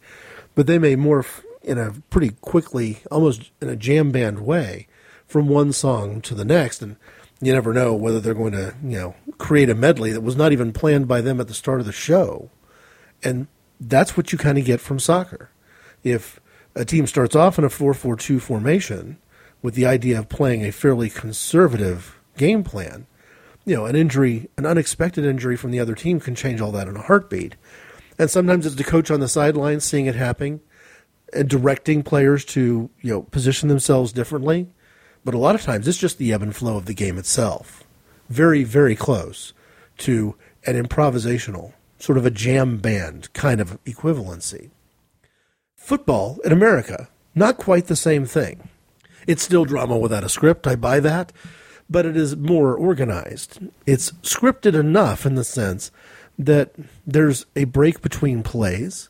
[0.53, 4.87] but they may morph in a pretty quickly, almost in a jam band way,
[5.25, 6.97] from one song to the next, and
[7.41, 10.51] you never know whether they're going to, you know, create a medley that was not
[10.51, 12.49] even planned by them at the start of the show.
[13.23, 13.47] And
[13.79, 15.49] that's what you kind of get from soccer.
[16.03, 16.39] If
[16.75, 19.17] a team starts off in a 4-4-2 formation
[19.61, 23.05] with the idea of playing a fairly conservative game plan,
[23.65, 26.87] you know, an injury, an unexpected injury from the other team can change all that
[26.87, 27.55] in a heartbeat.
[28.17, 30.61] And sometimes it's the coach on the sidelines seeing it happening
[31.33, 34.69] and directing players to, you know, position themselves differently.
[35.23, 37.83] But a lot of times it's just the ebb and flow of the game itself.
[38.29, 39.53] Very, very close
[39.99, 40.35] to
[40.65, 44.71] an improvisational, sort of a jam band kind of equivalency.
[45.79, 48.69] Football in America, not quite the same thing.
[49.25, 51.33] It's still drama without a script, I buy that,
[51.89, 53.59] but it is more organized.
[53.87, 55.89] It's scripted enough in the sense
[56.37, 56.73] that
[57.07, 59.09] there's a break between plays.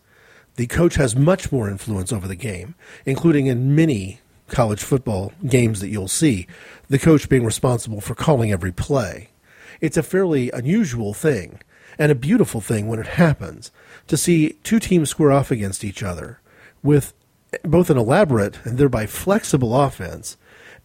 [0.55, 5.81] The coach has much more influence over the game, including in many college football games
[5.81, 6.47] that you'll see,
[6.87, 9.29] the coach being responsible for calling every play.
[9.81, 11.59] It's a fairly unusual thing
[11.97, 13.71] and a beautiful thing when it happens
[14.07, 16.39] to see two teams square off against each other
[16.83, 17.13] with
[17.63, 20.37] both an elaborate and thereby flexible offense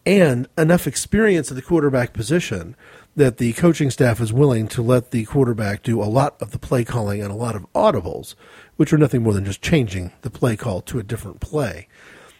[0.06, 2.76] and enough experience at the quarterback position
[3.16, 6.58] that the coaching staff is willing to let the quarterback do a lot of the
[6.58, 8.34] play calling and a lot of audibles,
[8.76, 11.86] which are nothing more than just changing the play call to a different play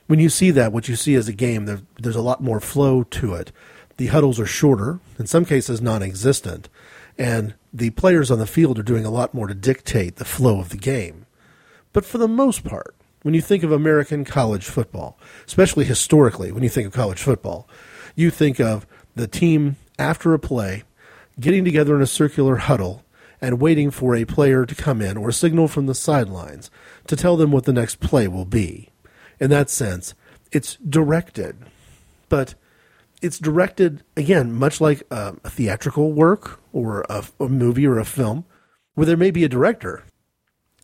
[0.07, 2.61] when you see that, what you see is a game, there, there's a lot more
[2.61, 3.53] flow to it.
[3.97, 6.69] The huddles are shorter, in some cases non existent,
[7.17, 10.61] and the players on the field are doing a lot more to dictate the flow
[10.61, 11.27] of the game.
[11.93, 16.63] But for the most part, when you think of American college football, especially historically, when
[16.63, 17.67] you think of college football,
[18.15, 20.83] you think of the team after a play
[21.41, 23.03] getting together in a circular huddle
[23.41, 26.71] and waiting for a player to come in or a signal from the sidelines
[27.07, 28.91] to tell them what the next play will be
[29.41, 30.13] in that sense.
[30.53, 31.57] It's directed,
[32.29, 32.55] but
[33.23, 38.05] it's directed again, much like a, a theatrical work or a, a movie or a
[38.05, 38.45] film,
[38.93, 40.05] where there may be a director,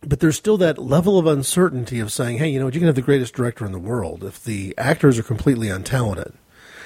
[0.01, 2.95] but there's still that level of uncertainty of saying, hey, you know, you can have
[2.95, 6.33] the greatest director in the world if the actors are completely untalented,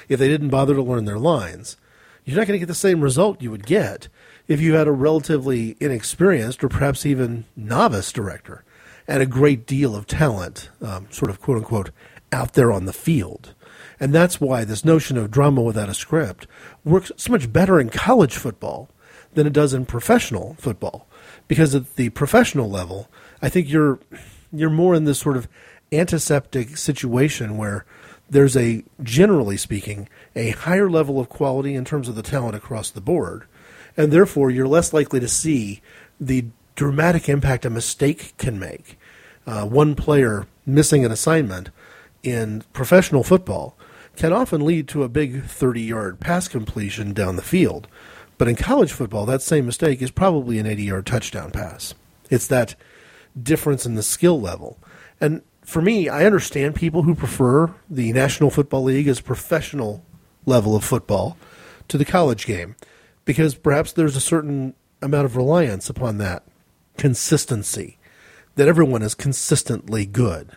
[0.10, 1.78] if they didn't bother to learn their lines,
[2.25, 4.08] you're not going to get the same result you would get
[4.47, 8.63] if you had a relatively inexperienced or perhaps even novice director
[9.08, 11.91] and a great deal of talent, um, sort of quote unquote,
[12.32, 13.54] out there on the field.
[13.99, 16.47] And that's why this notion of drama without a script
[16.84, 18.89] works so much better in college football
[19.34, 21.08] than it does in professional football.
[21.47, 23.10] Because at the professional level,
[23.41, 23.99] I think you're
[24.51, 25.47] you're more in this sort of
[25.91, 27.86] antiseptic situation where
[28.29, 32.89] there's a generally speaking a higher level of quality in terms of the talent across
[32.89, 33.45] the board
[33.97, 35.81] and therefore you're less likely to see
[36.19, 38.97] the dramatic impact a mistake can make.
[39.47, 41.69] Uh, one player missing an assignment
[42.23, 43.77] in professional football
[44.15, 47.88] can often lead to a big 30 yard pass completion down the field.
[48.38, 51.93] But in college football, that same mistake is probably an 80 yard touchdown pass.
[52.30, 52.76] It's that
[53.41, 54.78] difference in the skill level.
[55.21, 60.04] And for me, I understand people who prefer the National Football League as professional
[60.45, 61.38] level of football
[61.88, 62.76] to the college game
[63.26, 66.43] because perhaps there's a certain amount of reliance upon that
[66.98, 67.98] consistency,
[68.56, 70.52] that everyone is consistently good.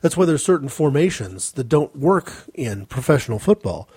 [0.00, 3.88] That's why there's certain formations that don't work in professional football,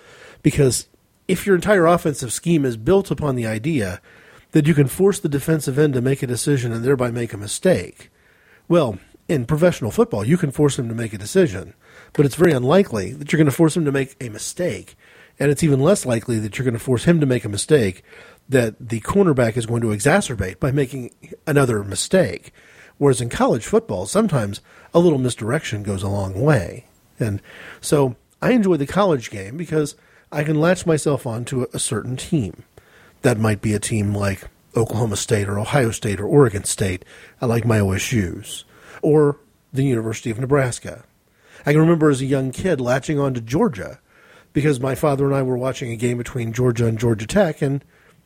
[0.44, 0.88] because
[1.30, 4.02] if your entire offensive scheme is built upon the idea
[4.52, 7.38] that you can force the defensive end to make a decision and thereby make a
[7.38, 8.10] mistake,
[8.68, 11.76] well, in professional football, you can force him to make a decision,
[12.13, 14.96] but it's very unlikely that you're going to force him to make a mistake.
[15.39, 18.02] And it's even less likely that you're going to force him to make a mistake
[18.50, 21.12] that the cornerback is going to exacerbate by making
[21.46, 22.52] another mistake.
[22.98, 24.62] Whereas in college football, sometimes
[24.96, 26.88] a little misdirection goes a long way.
[27.20, 27.39] And
[27.82, 29.96] so I enjoy the college game because
[30.32, 32.63] I can latch myself onto a certain team.
[33.24, 37.04] That might be a team like Oklahoma State or Ohio State or Oregon State.
[37.42, 38.63] I like my OSUs.
[39.02, 39.38] Or
[39.74, 41.04] the University of Nebraska.
[41.65, 44.00] I can remember as a young kid latching on to Georgia
[44.54, 47.84] because my father and I were watching a game between Georgia and Georgia Tech, and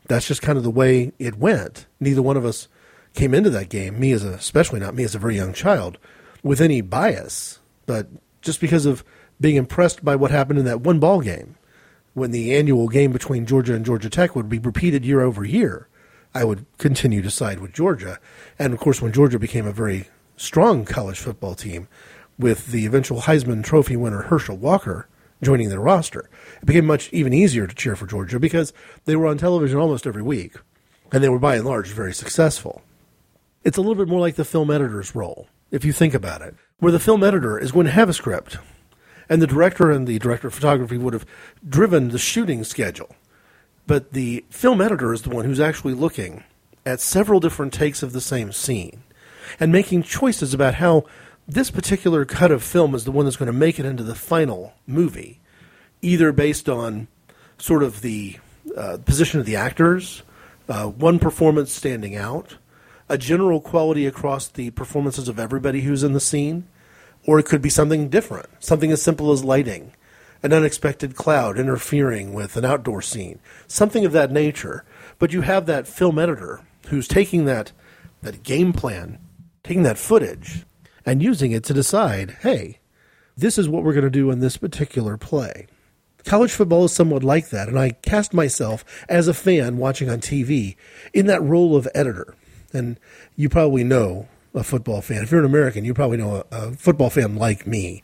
[0.07, 1.85] that's just kind of the way it went.
[1.99, 2.67] Neither one of us
[3.13, 5.97] came into that game, me as a, especially not me as a very young child,
[6.41, 8.07] with any bias, but
[8.41, 9.03] just because of
[9.39, 11.55] being impressed by what happened in that one ball game,
[12.13, 15.87] when the annual game between Georgia and Georgia Tech would be repeated year over year,
[16.33, 18.19] I would continue to side with Georgia.
[18.57, 20.07] And of course, when Georgia became a very
[20.37, 21.87] strong college football team,
[22.37, 25.07] with the eventual Heisman Trophy winner Herschel Walker
[25.41, 26.29] joining their roster.
[26.61, 28.73] It became much even easier to cheer for Georgia because
[29.05, 30.55] they were on television almost every week,
[31.11, 32.81] and they were by and large very successful.
[33.63, 36.55] It's a little bit more like the film editor's role, if you think about it,
[36.79, 38.57] where the film editor is going to have a script,
[39.29, 41.25] And the director and the director of photography would have
[41.67, 43.15] driven the shooting schedule.
[43.87, 46.43] But the film editor is the one who's actually looking
[46.85, 49.03] at several different takes of the same scene
[49.59, 51.05] and making choices about how
[51.47, 54.15] this particular cut of film is the one that's going to make it into the
[54.15, 55.39] final movie,
[56.01, 57.07] either based on
[57.57, 58.37] sort of the
[58.77, 60.23] uh, position of the actors,
[60.69, 62.57] uh, one performance standing out,
[63.09, 66.65] a general quality across the performances of everybody who's in the scene,
[67.25, 69.93] or it could be something different, something as simple as lighting,
[70.41, 74.83] an unexpected cloud interfering with an outdoor scene, something of that nature.
[75.19, 77.71] But you have that film editor who's taking that
[78.21, 79.19] that game plan,
[79.63, 80.65] taking that footage,
[81.05, 82.79] and using it to decide, hey,
[83.35, 85.67] this is what we're going to do in this particular play.
[86.25, 90.21] College football is somewhat like that, and I cast myself as a fan watching on
[90.21, 90.77] TV
[91.13, 92.33] in that role of editor.
[92.71, 92.97] And
[93.35, 95.23] you probably know a football fan.
[95.23, 98.03] If you're an American, you probably know a, a football fan like me,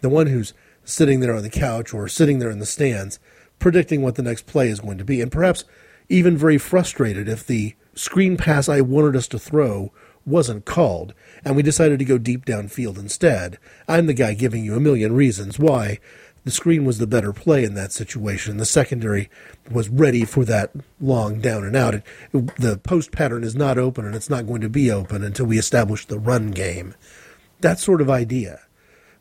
[0.00, 3.18] the one who's sitting there on the couch or sitting there in the stands,
[3.58, 5.64] predicting what the next play is going to be, and perhaps
[6.08, 9.92] even very frustrated if the screen pass I wanted us to throw
[10.26, 13.58] wasn't called, and we decided to go deep downfield instead.
[13.88, 15.98] I'm the guy giving you a million reasons why
[16.44, 18.56] the screen was the better play in that situation.
[18.56, 19.28] The secondary
[19.70, 21.94] was ready for that long down and out.
[21.94, 25.46] It, the post pattern is not open, and it's not going to be open until
[25.46, 26.94] we establish the run game.
[27.60, 28.60] That sort of idea.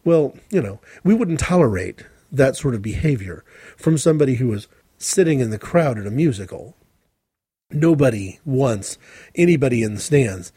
[0.06, 3.44] Well, you know, we wouldn't tolerate that sort of behavior
[3.76, 4.68] from somebody who was
[4.98, 6.76] sitting in the crowd at a musical.
[7.72, 8.98] Nobody wants
[9.36, 10.52] anybody in the stands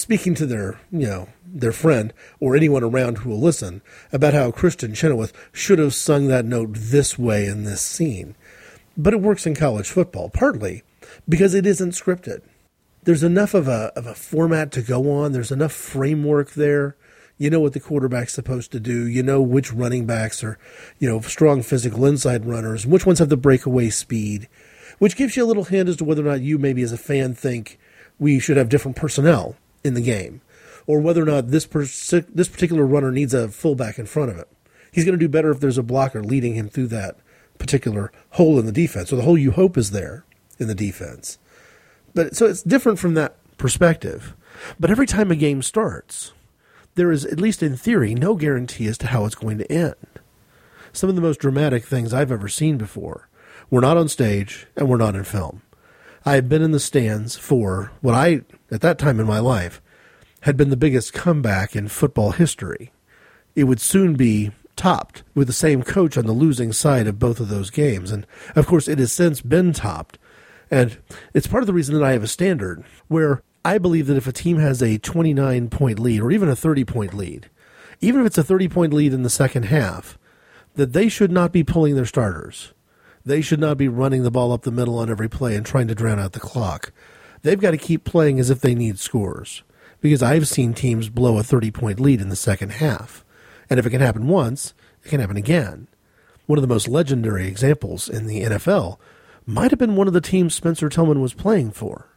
[0.00, 3.82] speaking to their, you know, their friend or anyone around who will listen
[4.12, 8.34] about how Kristin Chenoweth should have sung that note this way in this scene.
[8.96, 10.82] But it works in college football, partly
[11.28, 12.42] because it isn't scripted.
[13.04, 15.32] There's enough of a of a format to go on.
[15.32, 16.96] There's enough framework there.
[17.38, 19.06] You know what the quarterback's supposed to do.
[19.06, 20.58] You know which running backs are,
[20.98, 24.48] you know, strong physical inside runners, which ones have the breakaway speed,
[24.98, 26.98] which gives you a little hint as to whether or not you maybe as a
[26.98, 27.78] fan think
[28.18, 30.40] we should have different personnel in the game,
[30.86, 34.48] or whether or not this this particular runner needs a fullback in front of it.
[34.92, 37.16] He's going to do better if there's a blocker leading him through that
[37.58, 40.24] particular hole in the defense, or the hole you hope is there
[40.58, 41.38] in the defense.
[42.14, 44.34] But so it's different from that perspective.
[44.78, 46.32] But every time a game starts,
[46.96, 49.94] there is, at least in theory, no guarantee as to how it's going to end.
[50.92, 53.28] Some of the most dramatic things I've ever seen before
[53.70, 55.62] were not on stage and were not in film.
[56.24, 59.80] I had been in the stands for what I, at that time in my life,
[60.42, 62.92] had been the biggest comeback in football history.
[63.54, 67.40] It would soon be topped with the same coach on the losing side of both
[67.40, 68.10] of those games.
[68.10, 70.18] And of course, it has since been topped.
[70.70, 70.98] And
[71.34, 74.26] it's part of the reason that I have a standard where I believe that if
[74.26, 77.50] a team has a 29 point lead or even a 30 point lead,
[78.00, 80.18] even if it's a 30 point lead in the second half,
[80.74, 82.72] that they should not be pulling their starters.
[83.30, 85.86] They should not be running the ball up the middle on every play and trying
[85.86, 86.92] to drown out the clock.
[87.42, 89.62] They've got to keep playing as if they need scores.
[90.00, 93.24] Because I've seen teams blow a 30 point lead in the second half.
[93.70, 94.74] And if it can happen once,
[95.04, 95.86] it can happen again.
[96.46, 98.98] One of the most legendary examples in the NFL
[99.46, 102.08] might have been one of the teams Spencer Tillman was playing for.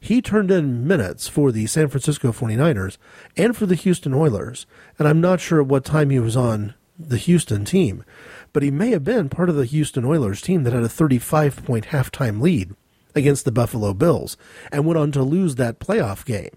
[0.00, 2.98] He turned in minutes for the San Francisco 49ers
[3.36, 4.64] and for the Houston Oilers,
[4.96, 6.74] and I'm not sure at what time he was on
[7.08, 8.04] the Houston team,
[8.52, 11.64] but he may have been part of the Houston Oilers team that had a 35
[11.64, 12.74] point halftime lead
[13.14, 14.36] against the Buffalo Bills
[14.70, 16.56] and went on to lose that playoff game.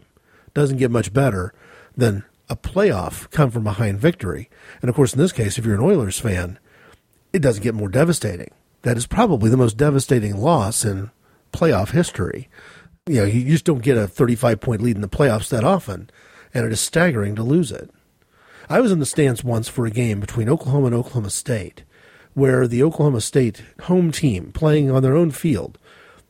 [0.53, 1.53] Doesn't get much better
[1.95, 4.49] than a playoff come from behind victory.
[4.81, 6.59] And of course, in this case, if you're an Oilers fan,
[7.33, 8.51] it doesn't get more devastating.
[8.83, 11.11] That is probably the most devastating loss in
[11.51, 12.49] playoff history.
[13.07, 16.09] You know, you just don't get a 35 point lead in the playoffs that often,
[16.53, 17.89] and it is staggering to lose it.
[18.69, 21.83] I was in the stands once for a game between Oklahoma and Oklahoma State,
[22.35, 25.79] where the Oklahoma State home team, playing on their own field,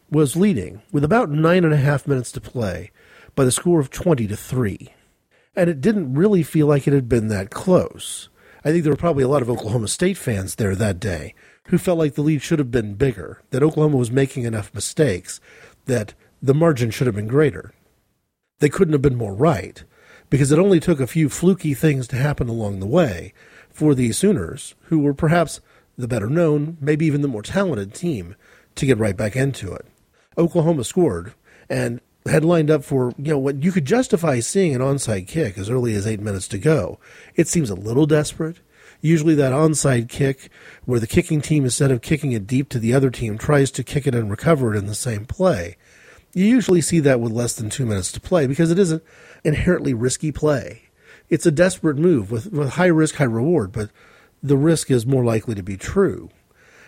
[0.09, 2.91] was leading with about nine and a half minutes to play
[3.35, 4.93] by the score of 20 to 3.
[5.55, 8.29] And it didn't really feel like it had been that close.
[8.63, 11.33] I think there were probably a lot of Oklahoma State fans there that day
[11.67, 15.39] who felt like the lead should have been bigger, that Oklahoma was making enough mistakes,
[15.85, 17.73] that the margin should have been greater.
[18.59, 19.83] They couldn't have been more right
[20.29, 23.33] because it only took a few fluky things to happen along the way
[23.69, 25.59] for the Sooners, who were perhaps
[25.97, 28.35] the better known, maybe even the more talented team,
[28.75, 29.85] to get right back into it.
[30.37, 31.33] Oklahoma scored
[31.69, 35.57] and had lined up for, you know, what you could justify seeing an onside kick
[35.57, 36.99] as early as eight minutes to go.
[37.35, 38.57] It seems a little desperate.
[39.01, 40.49] Usually that onside kick
[40.85, 43.83] where the kicking team, instead of kicking it deep to the other team, tries to
[43.83, 45.77] kick it and recover it in the same play.
[46.33, 49.03] You usually see that with less than two minutes to play because it isn't
[49.43, 50.81] inherently risky play.
[51.29, 53.89] It's a desperate move with, with high risk, high reward, but
[54.47, 56.29] the risk is more likely to be true.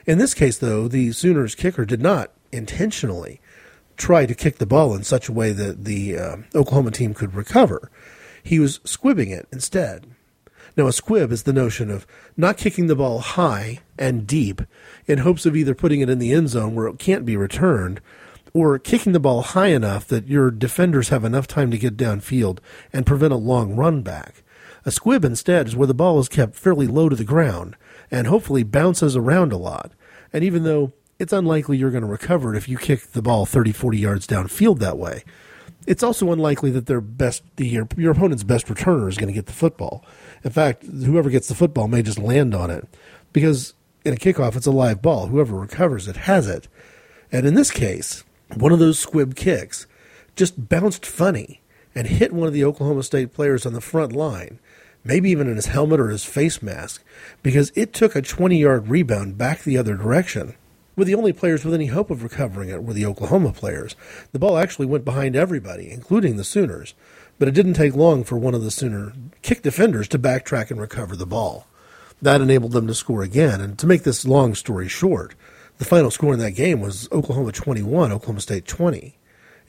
[0.06, 3.42] In this case, though, the Sooners kicker did not intentionally
[3.98, 7.34] try to kick the ball in such a way that the uh, Oklahoma team could
[7.34, 7.92] recover.
[8.44, 10.08] He was squibbing it instead.
[10.78, 12.06] Now, a squib is the notion of
[12.38, 14.62] not kicking the ball high and deep
[15.08, 18.00] in hopes of either putting it in the end zone where it can't be returned
[18.54, 22.60] or kicking the ball high enough that your defenders have enough time to get downfield
[22.94, 24.44] and prevent a long run back.
[24.88, 27.76] A squib instead is where the ball is kept fairly low to the ground
[28.10, 29.92] and hopefully bounces around a lot.
[30.32, 33.46] And even though it's unlikely you're going to recover it if you kick the ball
[33.46, 35.26] 30, 40 yards downfield that way,
[35.86, 39.34] it's also unlikely that their best, the, your, your opponent's best returner is going to
[39.34, 40.06] get the football.
[40.46, 42.88] In fact, whoever gets the football may just land on it
[43.34, 43.74] because
[44.06, 45.28] in a kickoff, it's a live ball.
[45.28, 46.70] Whoever recovers it has it.
[47.30, 48.24] And in this case,
[48.56, 49.86] one of those squib kicks
[50.38, 51.60] just bounced funny
[51.94, 54.60] and hit one of the Oklahoma State players on the front line,
[55.08, 57.04] maybe even in his helmet or his face mask,
[57.42, 60.54] because it took a 20 yard rebound back the other direction.
[60.96, 63.96] With the only players with any hope of recovering it were the Oklahoma players.
[64.32, 66.96] The ball actually went behind everybody, including the Sooners,
[67.38, 70.82] but it didn't take long for one of the Sooner kick defenders to backtrack and
[70.82, 71.68] recover the ball.
[72.22, 73.62] That enabled them to score again.
[73.62, 75.36] And to make this long story short,
[75.78, 79.16] the final score in that game was Oklahoma 21, Oklahoma State 20.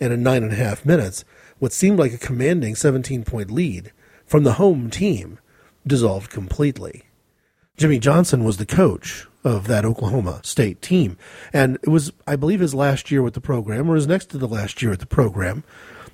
[0.01, 1.27] And in nine and a half minutes,
[1.59, 3.93] what seemed like a commanding 17 point lead
[4.29, 5.39] from the home team
[5.87, 7.05] dissolved completely.
[7.77, 11.17] Jimmy Johnson was the coach of that Oklahoma State team.
[11.53, 14.39] And it was, I believe, his last year with the program, or his next to
[14.39, 15.65] the last year at the program.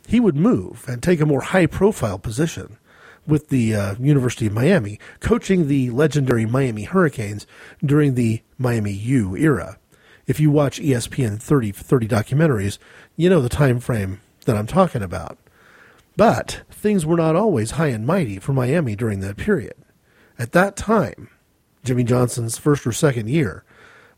[0.06, 2.78] He would move and take a more high profile position
[3.26, 7.46] with the uh, University of Miami, coaching the legendary Miami Hurricanes
[7.84, 9.78] during the Miami U era
[10.26, 12.78] if you watch ESPN 30 30 documentaries,
[13.16, 15.38] you know the time frame that I'm talking about.
[16.16, 19.74] But things were not always high and mighty for Miami during that period.
[20.38, 21.28] At that time,
[21.82, 23.64] Jimmy Johnson's first or second year,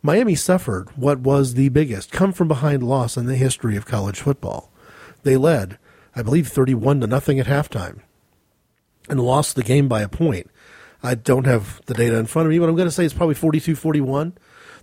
[0.03, 4.21] Miami suffered what was the biggest come from behind loss in the history of college
[4.21, 4.71] football.
[5.23, 5.79] They led,
[6.15, 8.01] I believe, 31 to nothing at halftime
[9.09, 10.51] and lost the game by a point.
[11.03, 13.15] I don't have the data in front of me, but I'm going to say it's
[13.15, 14.37] probably 42 41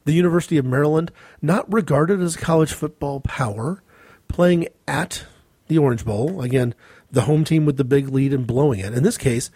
[0.06, 1.12] the University of Maryland,
[1.42, 3.82] not regarded as a college football power,
[4.28, 5.26] playing at
[5.68, 6.42] the Orange Bowl.
[6.42, 6.76] Again,
[7.14, 8.94] the home team with the big lead and blowing it.
[8.94, 9.52] In this case,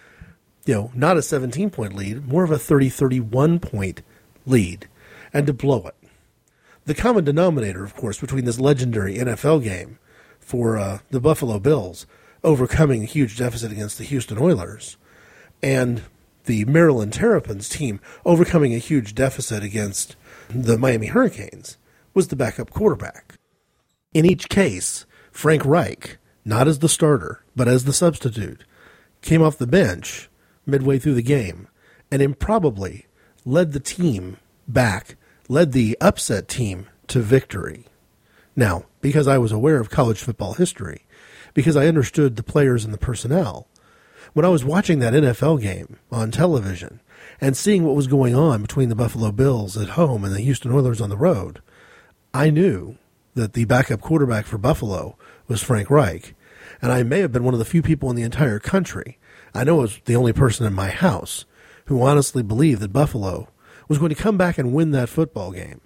[0.66, 4.02] you know, not a 17 point lead, more of a 30 31 point
[4.46, 4.88] lead,
[5.34, 5.96] and to blow it.
[6.86, 10.00] The common denominator, of course, between this legendary NFL game
[10.40, 12.06] for uh, the Buffalo Bills
[12.44, 14.96] overcoming a huge deficit against the Houston Oilers
[15.62, 16.04] and
[16.46, 20.16] the Maryland Terrapins team overcoming a huge deficit against
[20.48, 21.78] the Miami Hurricanes,
[22.14, 23.36] was the backup quarterback.
[24.14, 26.18] In each case, Frank Reich,
[26.48, 28.64] not as the starter, but as the substitute,
[29.22, 30.30] came off the bench
[30.66, 31.68] midway through the game
[32.10, 33.06] and improbably
[33.46, 34.38] led the team
[34.68, 35.18] back,
[35.50, 37.86] led the upset team to victory.
[38.56, 41.06] Now, because I was aware of college football history,
[41.54, 43.68] because I understood the players and the personnel,
[44.34, 47.02] when I was watching that NFL game on television,
[47.42, 50.72] and seeing what was going on between the Buffalo Bills at home and the Houston
[50.72, 51.62] Oilers on the road,
[52.34, 52.98] I knew
[53.38, 55.18] that the backup quarterback for Buffalo
[55.48, 56.36] was Frank Reich.
[56.82, 59.18] And I may have been one of the few people in the entire country,
[59.54, 61.46] I know I was the only person in my house,
[61.86, 63.48] who honestly believed that Buffalo
[63.88, 65.82] was going to come back and win that football game.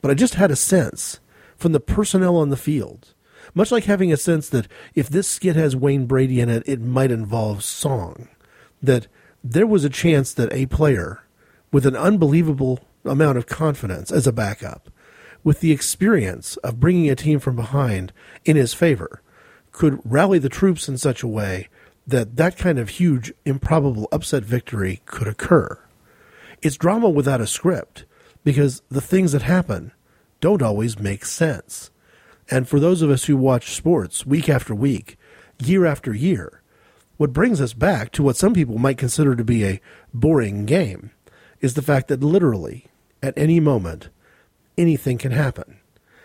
[0.00, 1.20] But I just had a sense
[1.56, 3.14] from the personnel on the field,
[3.54, 6.80] much like having a sense that if this skit has Wayne Brady in it, it
[6.80, 8.28] might involve song.
[8.82, 9.08] That
[9.42, 11.22] there was a chance that a player
[11.72, 14.90] with an unbelievable amount of confidence as a backup,
[15.46, 18.12] with the experience of bringing a team from behind
[18.44, 19.22] in his favor,
[19.70, 21.68] could rally the troops in such a way
[22.04, 25.78] that that kind of huge, improbable upset victory could occur.
[26.62, 28.06] It's drama without a script
[28.42, 29.92] because the things that happen
[30.40, 31.92] don't always make sense.
[32.50, 35.16] And for those of us who watch sports week after week,
[35.60, 36.60] year after year,
[37.18, 39.80] what brings us back to what some people might consider to be a
[40.12, 41.12] boring game
[41.60, 42.88] is the fact that literally,
[43.22, 44.08] at any moment,
[44.76, 45.78] anything can happen.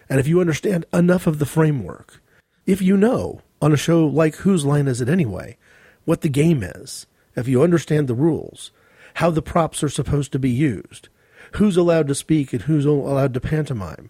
[0.10, 2.22] And if you understand enough of the framework,
[2.66, 5.58] if you know on a show like Whose Line Is It Anyway
[6.06, 8.72] what the game is, if you understand the rules,
[9.16, 11.10] how the props are supposed to be used,
[11.54, 14.10] who's allowed to speak and who's allowed to pantomime,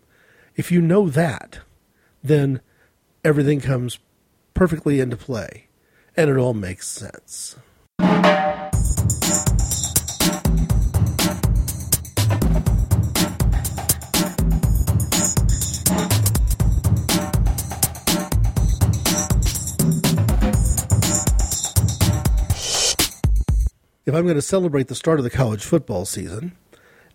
[0.56, 1.60] if you know that,
[2.24, 2.62] then
[3.24, 4.00] everything comes
[4.54, 5.68] perfectly into play
[6.16, 7.56] and it all makes sense.
[24.12, 26.52] If I'm going to celebrate the start of the college football season,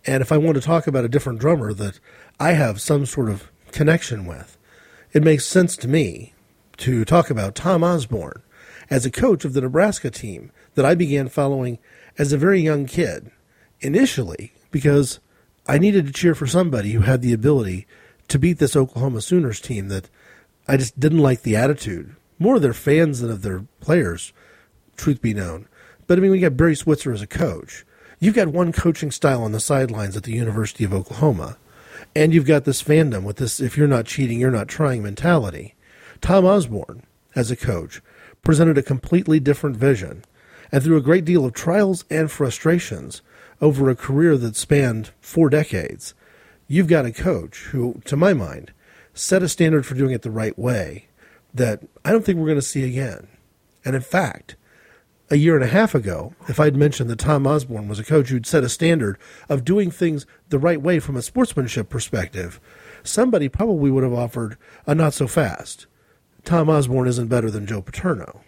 [0.07, 1.99] and if I want to talk about a different drummer that
[2.39, 4.57] I have some sort of connection with,
[5.13, 6.33] it makes sense to me
[6.77, 8.41] to talk about Tom Osborne
[8.89, 11.77] as a coach of the Nebraska team that I began following
[12.17, 13.29] as a very young kid.
[13.79, 15.19] Initially, because
[15.67, 17.85] I needed to cheer for somebody who had the ability
[18.29, 20.09] to beat this Oklahoma Sooners team that
[20.67, 22.15] I just didn't like the attitude.
[22.39, 24.33] More of their fans than of their players,
[24.95, 25.67] truth be known.
[26.07, 27.85] But I mean, we got Barry Switzer as a coach.
[28.19, 31.57] You've got one coaching style on the sidelines at the University of Oklahoma.
[32.15, 35.75] And you've got this fandom with this if you're not cheating, you're not trying mentality.
[36.21, 37.03] Tom Osborne,
[37.35, 38.01] as a coach,
[38.43, 40.23] presented a completely different vision.
[40.71, 43.21] And through a great deal of trials and frustrations
[43.61, 46.13] over a career that spanned four decades,
[46.67, 48.71] you've got a coach who, to my mind,
[49.13, 51.07] set a standard for doing it the right way
[51.53, 53.27] that I don't think we're going to see again.
[53.85, 54.55] And in fact,
[55.29, 58.29] a year and a half ago, if I'd mentioned that Tom Osborne was a coach
[58.29, 59.17] who'd set a standard
[59.49, 62.59] of doing things the right way from a sportsmanship perspective,
[63.03, 65.85] somebody probably would have offered a not so fast.
[66.43, 68.41] Tom Osborne isn't better than Joe Paterno.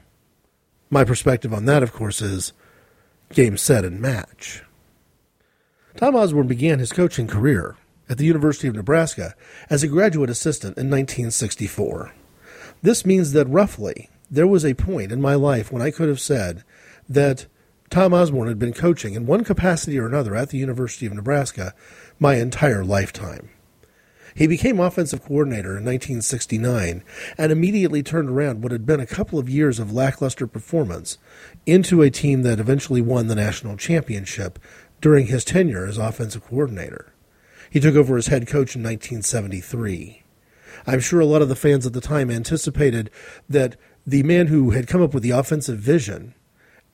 [0.89, 2.53] My perspective on that, of course, is
[3.34, 4.63] game, set, and match.
[5.97, 7.75] Tom Osborne began his coaching career
[8.07, 9.36] at the University of Nebraska
[9.69, 12.13] as a graduate assistant in 1964.
[12.82, 16.19] This means that roughly there was a point in my life when I could have
[16.19, 16.63] said
[17.07, 17.47] that
[17.89, 21.73] Tom Osborne had been coaching in one capacity or another at the University of Nebraska
[22.19, 23.49] my entire lifetime.
[24.36, 27.03] He became offensive coordinator in 1969
[27.38, 31.17] and immediately turned around what had been a couple of years of lackluster performance
[31.65, 34.59] into a team that eventually won the national championship
[35.01, 37.11] during his tenure as offensive coordinator.
[37.71, 40.23] He took over as head coach in 1973.
[40.86, 43.09] I'm sure a lot of the fans at the time anticipated
[43.47, 43.75] that
[44.06, 46.34] the man who had come up with the offensive vision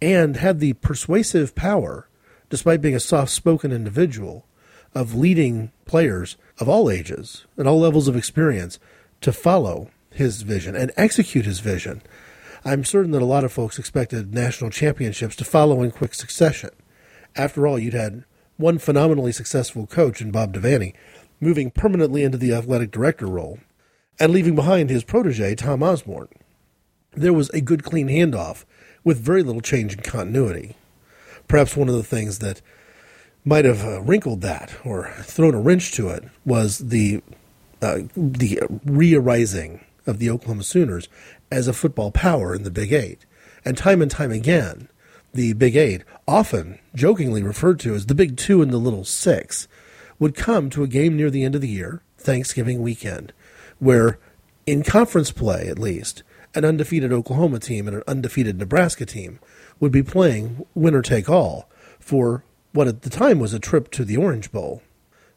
[0.02, 2.10] and had the persuasive power,
[2.50, 4.46] despite being a soft spoken individual,
[4.94, 8.80] of leading players of all ages and all levels of experience
[9.22, 12.02] to follow his vision and execute his vision.
[12.64, 16.72] I'm certain that a lot of folks expected national championships to follow in quick succession.
[17.36, 18.24] After all, you'd had
[18.58, 20.94] one phenomenally successful coach in Bob Devaney
[21.42, 23.60] moving permanently into the athletic director role
[24.20, 26.30] and leaving behind his protege, Tom Osborne.
[27.16, 28.66] There was a good, clean handoff
[29.04, 30.76] with very little change in continuity.
[31.48, 32.62] Perhaps one of the things that
[33.46, 37.22] might have uh, wrinkled that or thrown a wrench to it was the
[37.82, 41.08] uh, the re-arising of the Oklahoma Sooners
[41.52, 43.26] as a football power in the Big Eight,
[43.64, 44.88] and time and time again,
[45.34, 49.68] the Big Eight, often jokingly referred to as the Big Two and the Little Six,
[50.18, 53.34] would come to a game near the end of the year, Thanksgiving weekend,
[53.80, 54.18] where,
[54.66, 56.24] in conference play at least,
[56.56, 59.40] an undefeated Oklahoma team and an undefeated Nebraska team
[59.80, 64.06] would be playing winner take all for what at the time was a trip to
[64.06, 64.82] the Orange Bowl,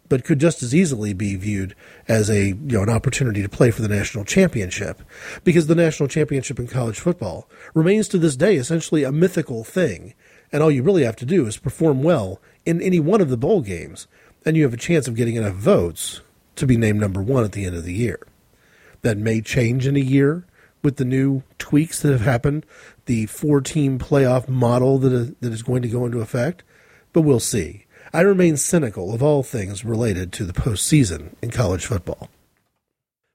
[0.08, 1.74] but could just as easily be viewed
[2.06, 5.02] as a you know an opportunity to play for the national championship,
[5.44, 10.14] because the national championship in college football remains to this day essentially a mythical thing,
[10.52, 13.36] and all you really have to do is perform well in any one of the
[13.36, 14.06] bowl games,
[14.44, 16.20] and you have a chance of getting enough votes
[16.56, 18.20] to be named number one at the end of the year.
[19.02, 20.44] That may change in a year
[20.82, 22.64] with the new tweaks that have happened,
[23.06, 26.62] the four-team playoff model that is, that is going to go into effect
[27.12, 27.84] but we'll see.
[28.12, 32.30] I remain cynical of all things related to the postseason in college football.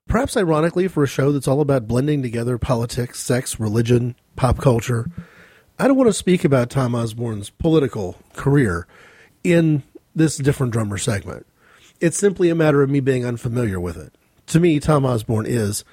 [0.07, 5.09] Perhaps ironically, for a show that's all about blending together politics, sex, religion, pop culture,
[5.79, 8.87] I don't want to speak about Tom Osborne's political career
[9.43, 9.83] in
[10.15, 11.45] this different drummer segment.
[11.99, 14.13] It's simply a matter of me being unfamiliar with it.
[14.47, 15.83] To me, Tom Osborne is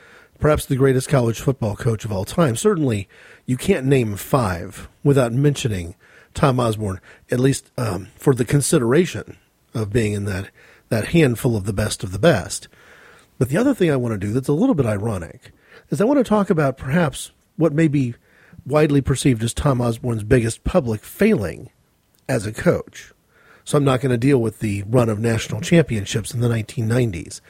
[0.41, 2.57] perhaps the greatest college football coach of all time.
[2.57, 3.09] Certainly,
[3.47, 5.95] you can't name five without mentioning
[6.35, 9.37] Tom Osborne, at least um, for the consideration
[9.75, 10.51] of being in that,
[10.89, 12.69] that handful of the best of the best.
[13.39, 15.53] But the other thing I want to do that's a little bit ironic
[15.91, 18.15] is I want to talk about perhaps what may be
[18.67, 21.71] widely perceived as Tom Osborne's biggest public failing
[22.29, 23.13] as a coach.
[23.65, 27.41] So I'm not going to deal with the run of national championships in the 1990s,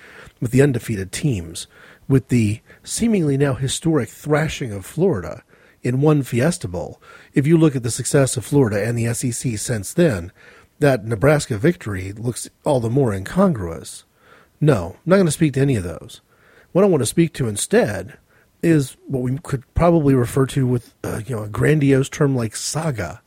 [0.40, 1.66] with the undefeated teams,
[2.10, 5.44] with the seemingly now historic thrashing of Florida
[5.80, 7.00] in one Fiesta Bowl.
[7.34, 10.32] If you look at the success of Florida and the SEC since then,
[10.80, 14.04] that Nebraska victory looks all the more incongruous.
[14.60, 16.20] No, I'm not going to speak to any of those.
[16.72, 18.18] What I want to speak to instead
[18.60, 22.56] is what we could probably refer to with uh, you know a grandiose term like
[22.56, 23.22] saga,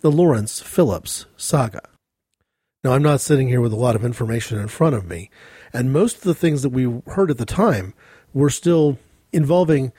[0.00, 1.82] the Lawrence Phillips saga.
[2.82, 5.30] Now, I'm not sitting here with a lot of information in front of me,
[5.72, 7.94] and most of the things that we heard at the time
[8.36, 8.98] were still
[9.32, 9.92] involving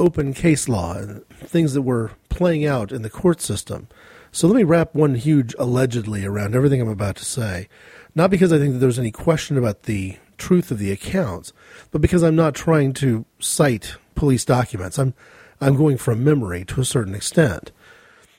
[0.00, 3.86] open case law and things that were playing out in the court system.
[4.32, 7.68] So let me wrap one huge allegedly around everything I'm about to say.
[8.16, 11.52] Not because I think that there's any question about the truth of the accounts,
[11.92, 14.98] but because I'm not trying to cite police documents.
[14.98, 15.14] I'm
[15.60, 17.70] I'm going from memory to a certain extent.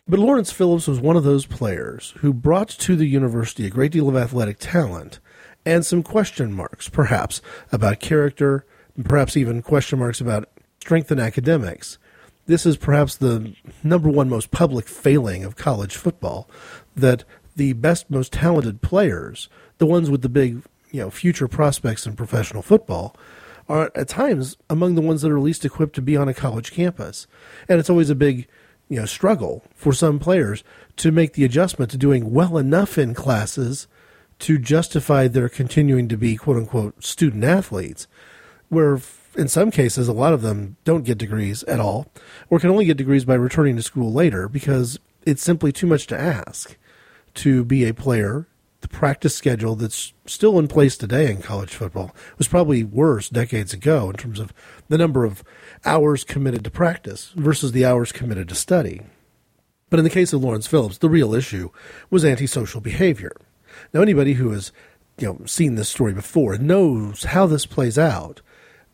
[0.06, 3.94] But Lawrence Phillips was one of those players who brought to the university a great
[3.94, 5.20] deal of athletic talent
[5.66, 7.42] and some question marks, perhaps,
[7.72, 8.66] about character,
[9.04, 11.98] perhaps even question marks about strength in academics.
[12.48, 16.50] This is perhaps the number one most public failing of college football
[16.96, 17.24] that
[17.56, 22.16] the best, most talented players, the ones with the big, you know, future prospects in
[22.16, 23.16] professional football,
[23.68, 26.72] are at times among the ones that are least equipped to be on a college
[26.72, 27.26] campus.
[27.68, 28.48] And it's always a big,
[28.90, 30.64] you know, struggle for some players
[30.98, 33.88] to make the adjustment to doing well enough in classes
[34.40, 38.08] to justify their continuing to be quote unquote student athletes,
[38.70, 39.00] where
[39.36, 42.08] in some cases a lot of them don't get degrees at all,
[42.50, 46.08] or can only get degrees by returning to school later because it's simply too much
[46.08, 46.78] to ask
[47.36, 48.48] to be a player.
[48.82, 53.74] The practice schedule that's still in place today in college football was probably worse decades
[53.74, 54.54] ago in terms of
[54.90, 55.44] the number of
[55.86, 59.02] hours committed to practice versus the hours committed to study.
[59.90, 61.70] But in the case of Lawrence Phillips, the real issue
[62.12, 63.32] was antisocial behavior.
[63.92, 64.72] Now, anybody who has
[65.18, 68.42] you know seen this story before knows how this plays out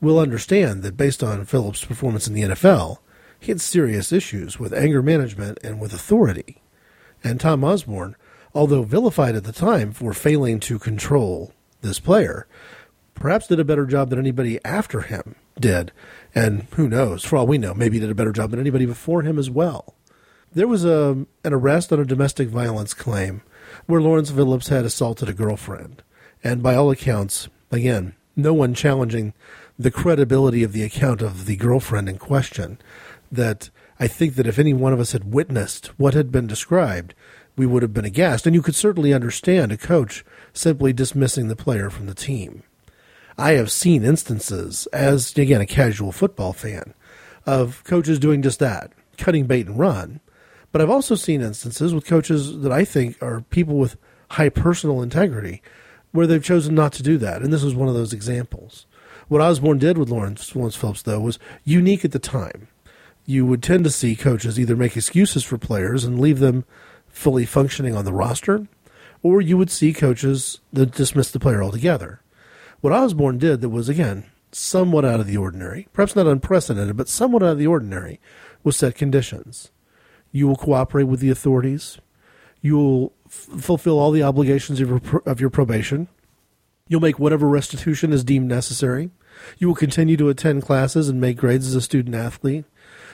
[0.02, 2.98] will understand that based on Phillips' performance in the NFL,
[3.40, 6.62] he had serious issues with anger management and with authority.
[7.24, 8.16] And Tom Osborne,
[8.54, 12.48] although vilified at the time for failing to control this player,
[13.14, 15.92] perhaps did a better job than anybody after him did.
[16.34, 18.86] And who knows, for all we know, maybe he did a better job than anybody
[18.86, 19.96] before him as well.
[20.54, 23.42] There was a, an arrest on a domestic violence claim
[23.86, 26.04] where Lawrence Phillips had assaulted a girlfriend.
[26.44, 29.34] And by all accounts, again, no one challenging
[29.82, 32.78] the credibility of the account of the girlfriend in question,
[33.32, 33.70] that
[34.00, 37.14] I think that if any one of us had witnessed what had been described,
[37.56, 38.46] we would have been aghast.
[38.46, 42.64] And you could certainly understand a coach simply dismissing the player from the team.
[43.38, 46.94] I have seen instances, as again a casual football fan,
[47.46, 50.20] of coaches doing just that, cutting bait and run.
[50.72, 53.98] But I've also seen instances with coaches that I think are people with
[54.32, 55.62] high personal integrity
[56.12, 57.42] where they've chosen not to do that.
[57.42, 58.86] And this was one of those examples.
[59.32, 62.68] What Osborne did with Lawrence, Lawrence Phillips, though, was unique at the time.
[63.26, 66.66] You would tend to see coaches either make excuses for players and leave them
[67.08, 68.68] fully functioning on the roster,
[69.24, 72.20] or you would see coaches that dismiss the player altogether.
[72.82, 77.08] What Osborne did that was, again, somewhat out of the ordinary, perhaps not unprecedented, but
[77.08, 78.20] somewhat out of the ordinary,
[78.66, 79.72] was set conditions.
[80.34, 82.00] You will cooperate with the authorities.
[82.62, 86.10] You will f- fulfill all the obligations of your, of your probation.
[86.90, 89.10] You'll make whatever restitution is deemed necessary.
[89.58, 92.66] You will continue to attend classes and make grades as a student athlete.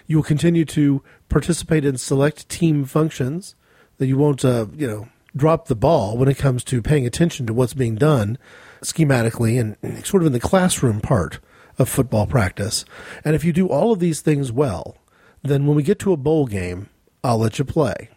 [0.05, 3.55] You will continue to participate in select team functions.
[3.97, 7.47] That you won't, uh, you know, drop the ball when it comes to paying attention
[7.47, 8.38] to what's being done
[8.82, 11.39] schematically and sort of in the classroom part
[11.80, 12.86] of football practice.
[13.26, 14.97] And if you do all of these things well,
[15.41, 16.89] then when we get to a bowl game,
[17.24, 18.09] I'll let you play.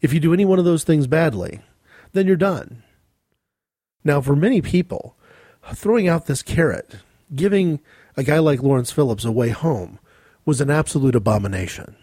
[0.00, 1.60] If you do any one of those things badly,
[2.12, 2.82] then you're done.
[4.04, 5.16] Now, for many people,
[5.74, 6.96] throwing out this carrot,
[7.34, 7.80] giving
[8.16, 9.98] a guy like Lawrence Phillips a way home,
[10.44, 11.94] was an absolute abomination.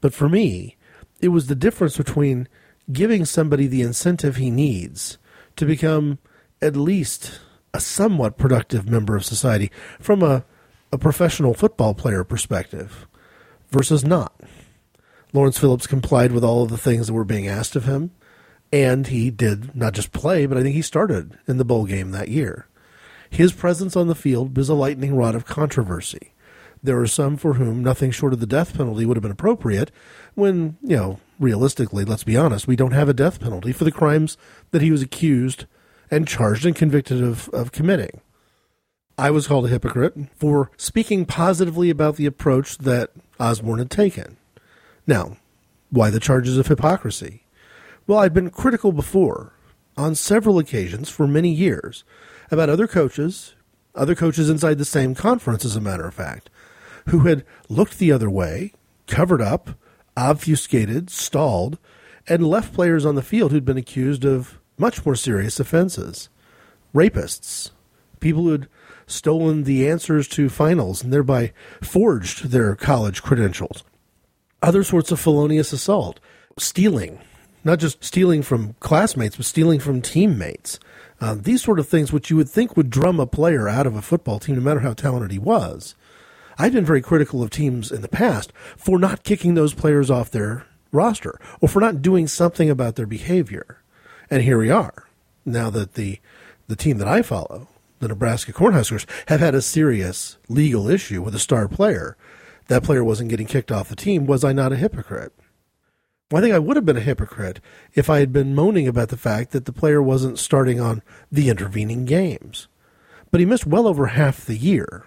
[0.00, 0.76] But for me,
[1.20, 2.48] it was the difference between
[2.92, 5.18] giving somebody the incentive he needs
[5.56, 6.18] to become
[6.60, 7.40] at least
[7.74, 10.44] a somewhat productive member of society from a,
[10.92, 13.06] a professional football player perspective
[13.70, 14.38] versus not.
[15.32, 18.10] Lawrence Phillips complied with all of the things that were being asked of him,
[18.70, 22.10] and he did not just play, but I think he started in the bowl game
[22.10, 22.66] that year.
[23.32, 26.34] His presence on the field was a lightning rod of controversy.
[26.82, 29.90] There are some for whom nothing short of the death penalty would have been appropriate,
[30.34, 33.90] when, you know, realistically, let's be honest, we don't have a death penalty for the
[33.90, 34.36] crimes
[34.70, 35.64] that he was accused
[36.10, 38.20] and charged and convicted of, of committing.
[39.16, 44.36] I was called a hypocrite for speaking positively about the approach that Osborne had taken.
[45.06, 45.38] Now,
[45.88, 47.44] why the charges of hypocrisy?
[48.06, 49.54] Well, I've been critical before,
[49.96, 52.04] on several occasions for many years,
[52.52, 53.54] about other coaches,
[53.94, 56.50] other coaches inside the same conference, as a matter of fact,
[57.08, 58.72] who had looked the other way,
[59.06, 59.70] covered up,
[60.16, 61.78] obfuscated, stalled,
[62.28, 66.28] and left players on the field who'd been accused of much more serious offenses.
[66.94, 67.70] Rapists,
[68.20, 68.68] people who had
[69.06, 73.82] stolen the answers to finals and thereby forged their college credentials
[74.62, 76.20] other sorts of felonious assault,
[76.58, 77.18] stealing,
[77.64, 80.78] not just stealing from classmates, but stealing from teammates.
[81.22, 83.94] Uh, these sort of things, which you would think would drum a player out of
[83.94, 85.94] a football team, no matter how talented he was.
[86.58, 90.32] I've been very critical of teams in the past for not kicking those players off
[90.32, 93.80] their roster or for not doing something about their behavior.
[94.30, 95.06] And here we are.
[95.46, 96.18] Now that the
[96.66, 97.68] the team that I follow,
[98.00, 102.16] the Nebraska Cornhuskers, have had a serious legal issue with a star player.
[102.66, 104.26] That player wasn't getting kicked off the team.
[104.26, 105.32] Was I not a hypocrite?
[106.34, 107.60] I think I would have been a hypocrite
[107.94, 111.48] if I had been moaning about the fact that the player wasn't starting on the
[111.48, 112.68] intervening games.
[113.30, 115.06] But he missed well over half the year.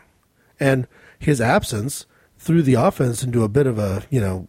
[0.59, 0.87] And
[1.19, 2.05] his absence
[2.37, 4.47] threw the offense into a bit of a, you know,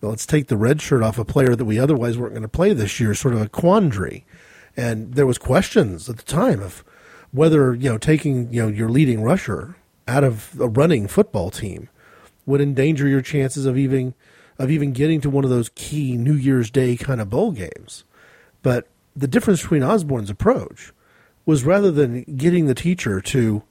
[0.00, 2.72] let's take the red shirt off a player that we otherwise weren't going to play
[2.72, 4.24] this year, sort of a quandary.
[4.76, 6.84] And there was questions at the time of
[7.32, 11.88] whether, you know, taking, you know, your leading rusher out of a running football team
[12.44, 14.14] would endanger your chances of even
[14.58, 18.04] of even getting to one of those key New Year's Day kind of bowl games.
[18.62, 20.92] But the difference between Osborne's approach
[21.44, 23.62] was rather than getting the teacher to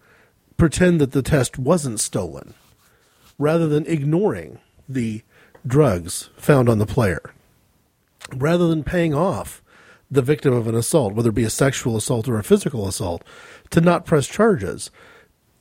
[0.57, 2.53] pretend that the test wasn't stolen,
[3.37, 5.21] rather than ignoring the
[5.67, 7.33] drugs found on the player,
[8.33, 9.61] rather than paying off
[10.09, 13.23] the victim of an assault, whether it be a sexual assault or a physical assault,
[13.71, 14.91] to not press charges.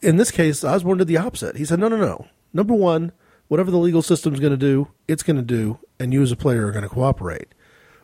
[0.01, 1.57] In this case, Osborne did the opposite.
[1.57, 2.29] He said, no, no, no.
[2.53, 3.13] Number one,
[3.55, 6.37] whatever the legal system's going to do, it's going to do, and you as a
[6.37, 7.55] player are going to cooperate,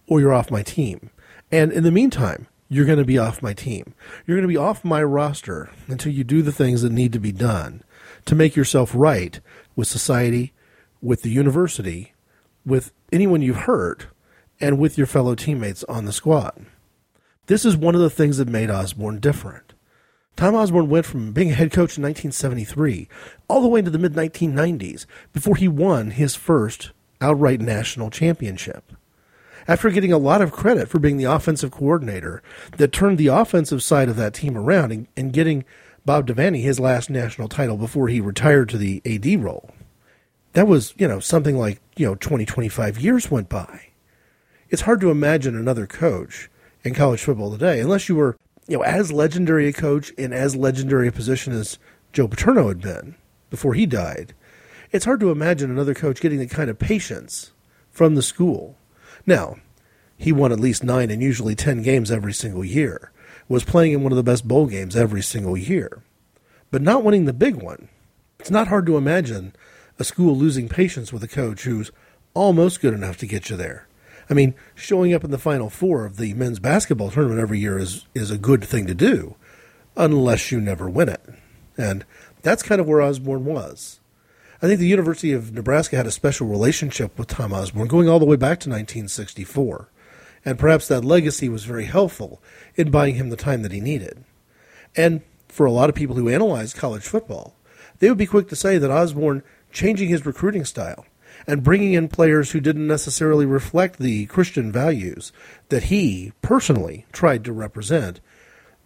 [0.06, 1.10] or you're off my team.
[1.50, 3.92] And in the meantime, you're going to be off my team.
[4.24, 7.18] You're going to be off my roster until you do the things that need to
[7.18, 7.82] be done
[8.26, 9.40] to make yourself right
[9.74, 10.52] with society,
[11.02, 12.12] with the university,
[12.64, 14.06] with anyone you've hurt,
[14.60, 16.64] and with your fellow teammates on the squad.
[17.46, 19.69] This is one of the things that made Osborne different.
[20.36, 23.08] Tom Osborne went from being a head coach in 1973
[23.48, 28.92] all the way into the mid 1990s before he won his first outright national championship.
[29.68, 32.42] After getting a lot of credit for being the offensive coordinator
[32.78, 35.64] that turned the offensive side of that team around and, and getting
[36.04, 39.70] Bob Devaney his last national title before he retired to the AD role.
[40.54, 43.88] That was, you know, something like, you know, 20, 25 years went by.
[44.70, 46.50] It's hard to imagine another coach
[46.82, 48.36] in college football today, unless you were
[48.70, 51.76] you know, as legendary a coach in as legendary a position as
[52.12, 53.16] Joe Paterno had been
[53.50, 54.32] before he died,
[54.92, 57.50] it's hard to imagine another coach getting the kind of patience
[57.90, 58.76] from the school.
[59.26, 59.56] Now,
[60.16, 63.10] he won at least nine and usually ten games every single year,
[63.48, 66.04] was playing in one of the best bowl games every single year,
[66.70, 67.88] but not winning the big one.
[68.38, 69.52] It's not hard to imagine
[69.98, 71.90] a school losing patience with a coach who's
[72.34, 73.88] almost good enough to get you there.
[74.30, 77.78] I mean, showing up in the final four of the men's basketball tournament every year
[77.78, 79.34] is, is a good thing to do,
[79.96, 81.22] unless you never win it.
[81.76, 82.04] And
[82.42, 83.98] that's kind of where Osborne was.
[84.62, 88.20] I think the University of Nebraska had a special relationship with Tom Osborne going all
[88.20, 89.90] the way back to 1964.
[90.44, 92.40] And perhaps that legacy was very helpful
[92.76, 94.24] in buying him the time that he needed.
[94.96, 97.56] And for a lot of people who analyze college football,
[97.98, 101.04] they would be quick to say that Osborne changing his recruiting style
[101.46, 105.32] and bringing in players who didn't necessarily reflect the Christian values
[105.68, 108.20] that he personally tried to represent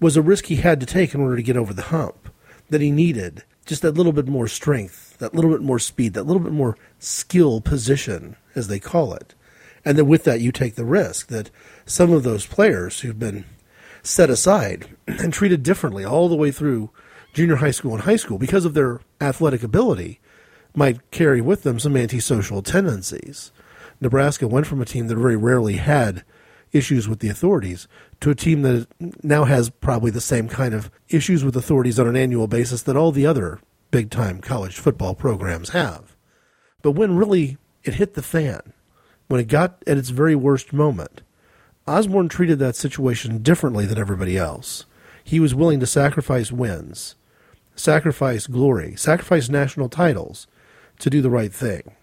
[0.00, 2.28] was a risk he had to take in order to get over the hump.
[2.70, 6.24] That he needed just that little bit more strength, that little bit more speed, that
[6.24, 9.34] little bit more skill position, as they call it.
[9.84, 11.50] And then with that, you take the risk that
[11.84, 13.44] some of those players who've been
[14.02, 16.90] set aside and treated differently all the way through
[17.32, 20.20] junior high school and high school because of their athletic ability
[20.74, 23.52] might carry with them some antisocial tendencies.
[24.00, 26.24] Nebraska went from a team that very rarely had
[26.72, 27.86] issues with the authorities
[28.20, 28.88] to a team that
[29.22, 32.96] now has probably the same kind of issues with authorities on an annual basis that
[32.96, 33.60] all the other
[33.90, 36.16] big time college football programs have.
[36.82, 38.72] But when really it hit the fan,
[39.28, 41.22] when it got at its very worst moment,
[41.86, 44.84] Osborne treated that situation differently than everybody else.
[45.22, 47.14] He was willing to sacrifice wins,
[47.76, 50.46] sacrifice glory, sacrifice national titles
[50.98, 51.94] to do the right thing.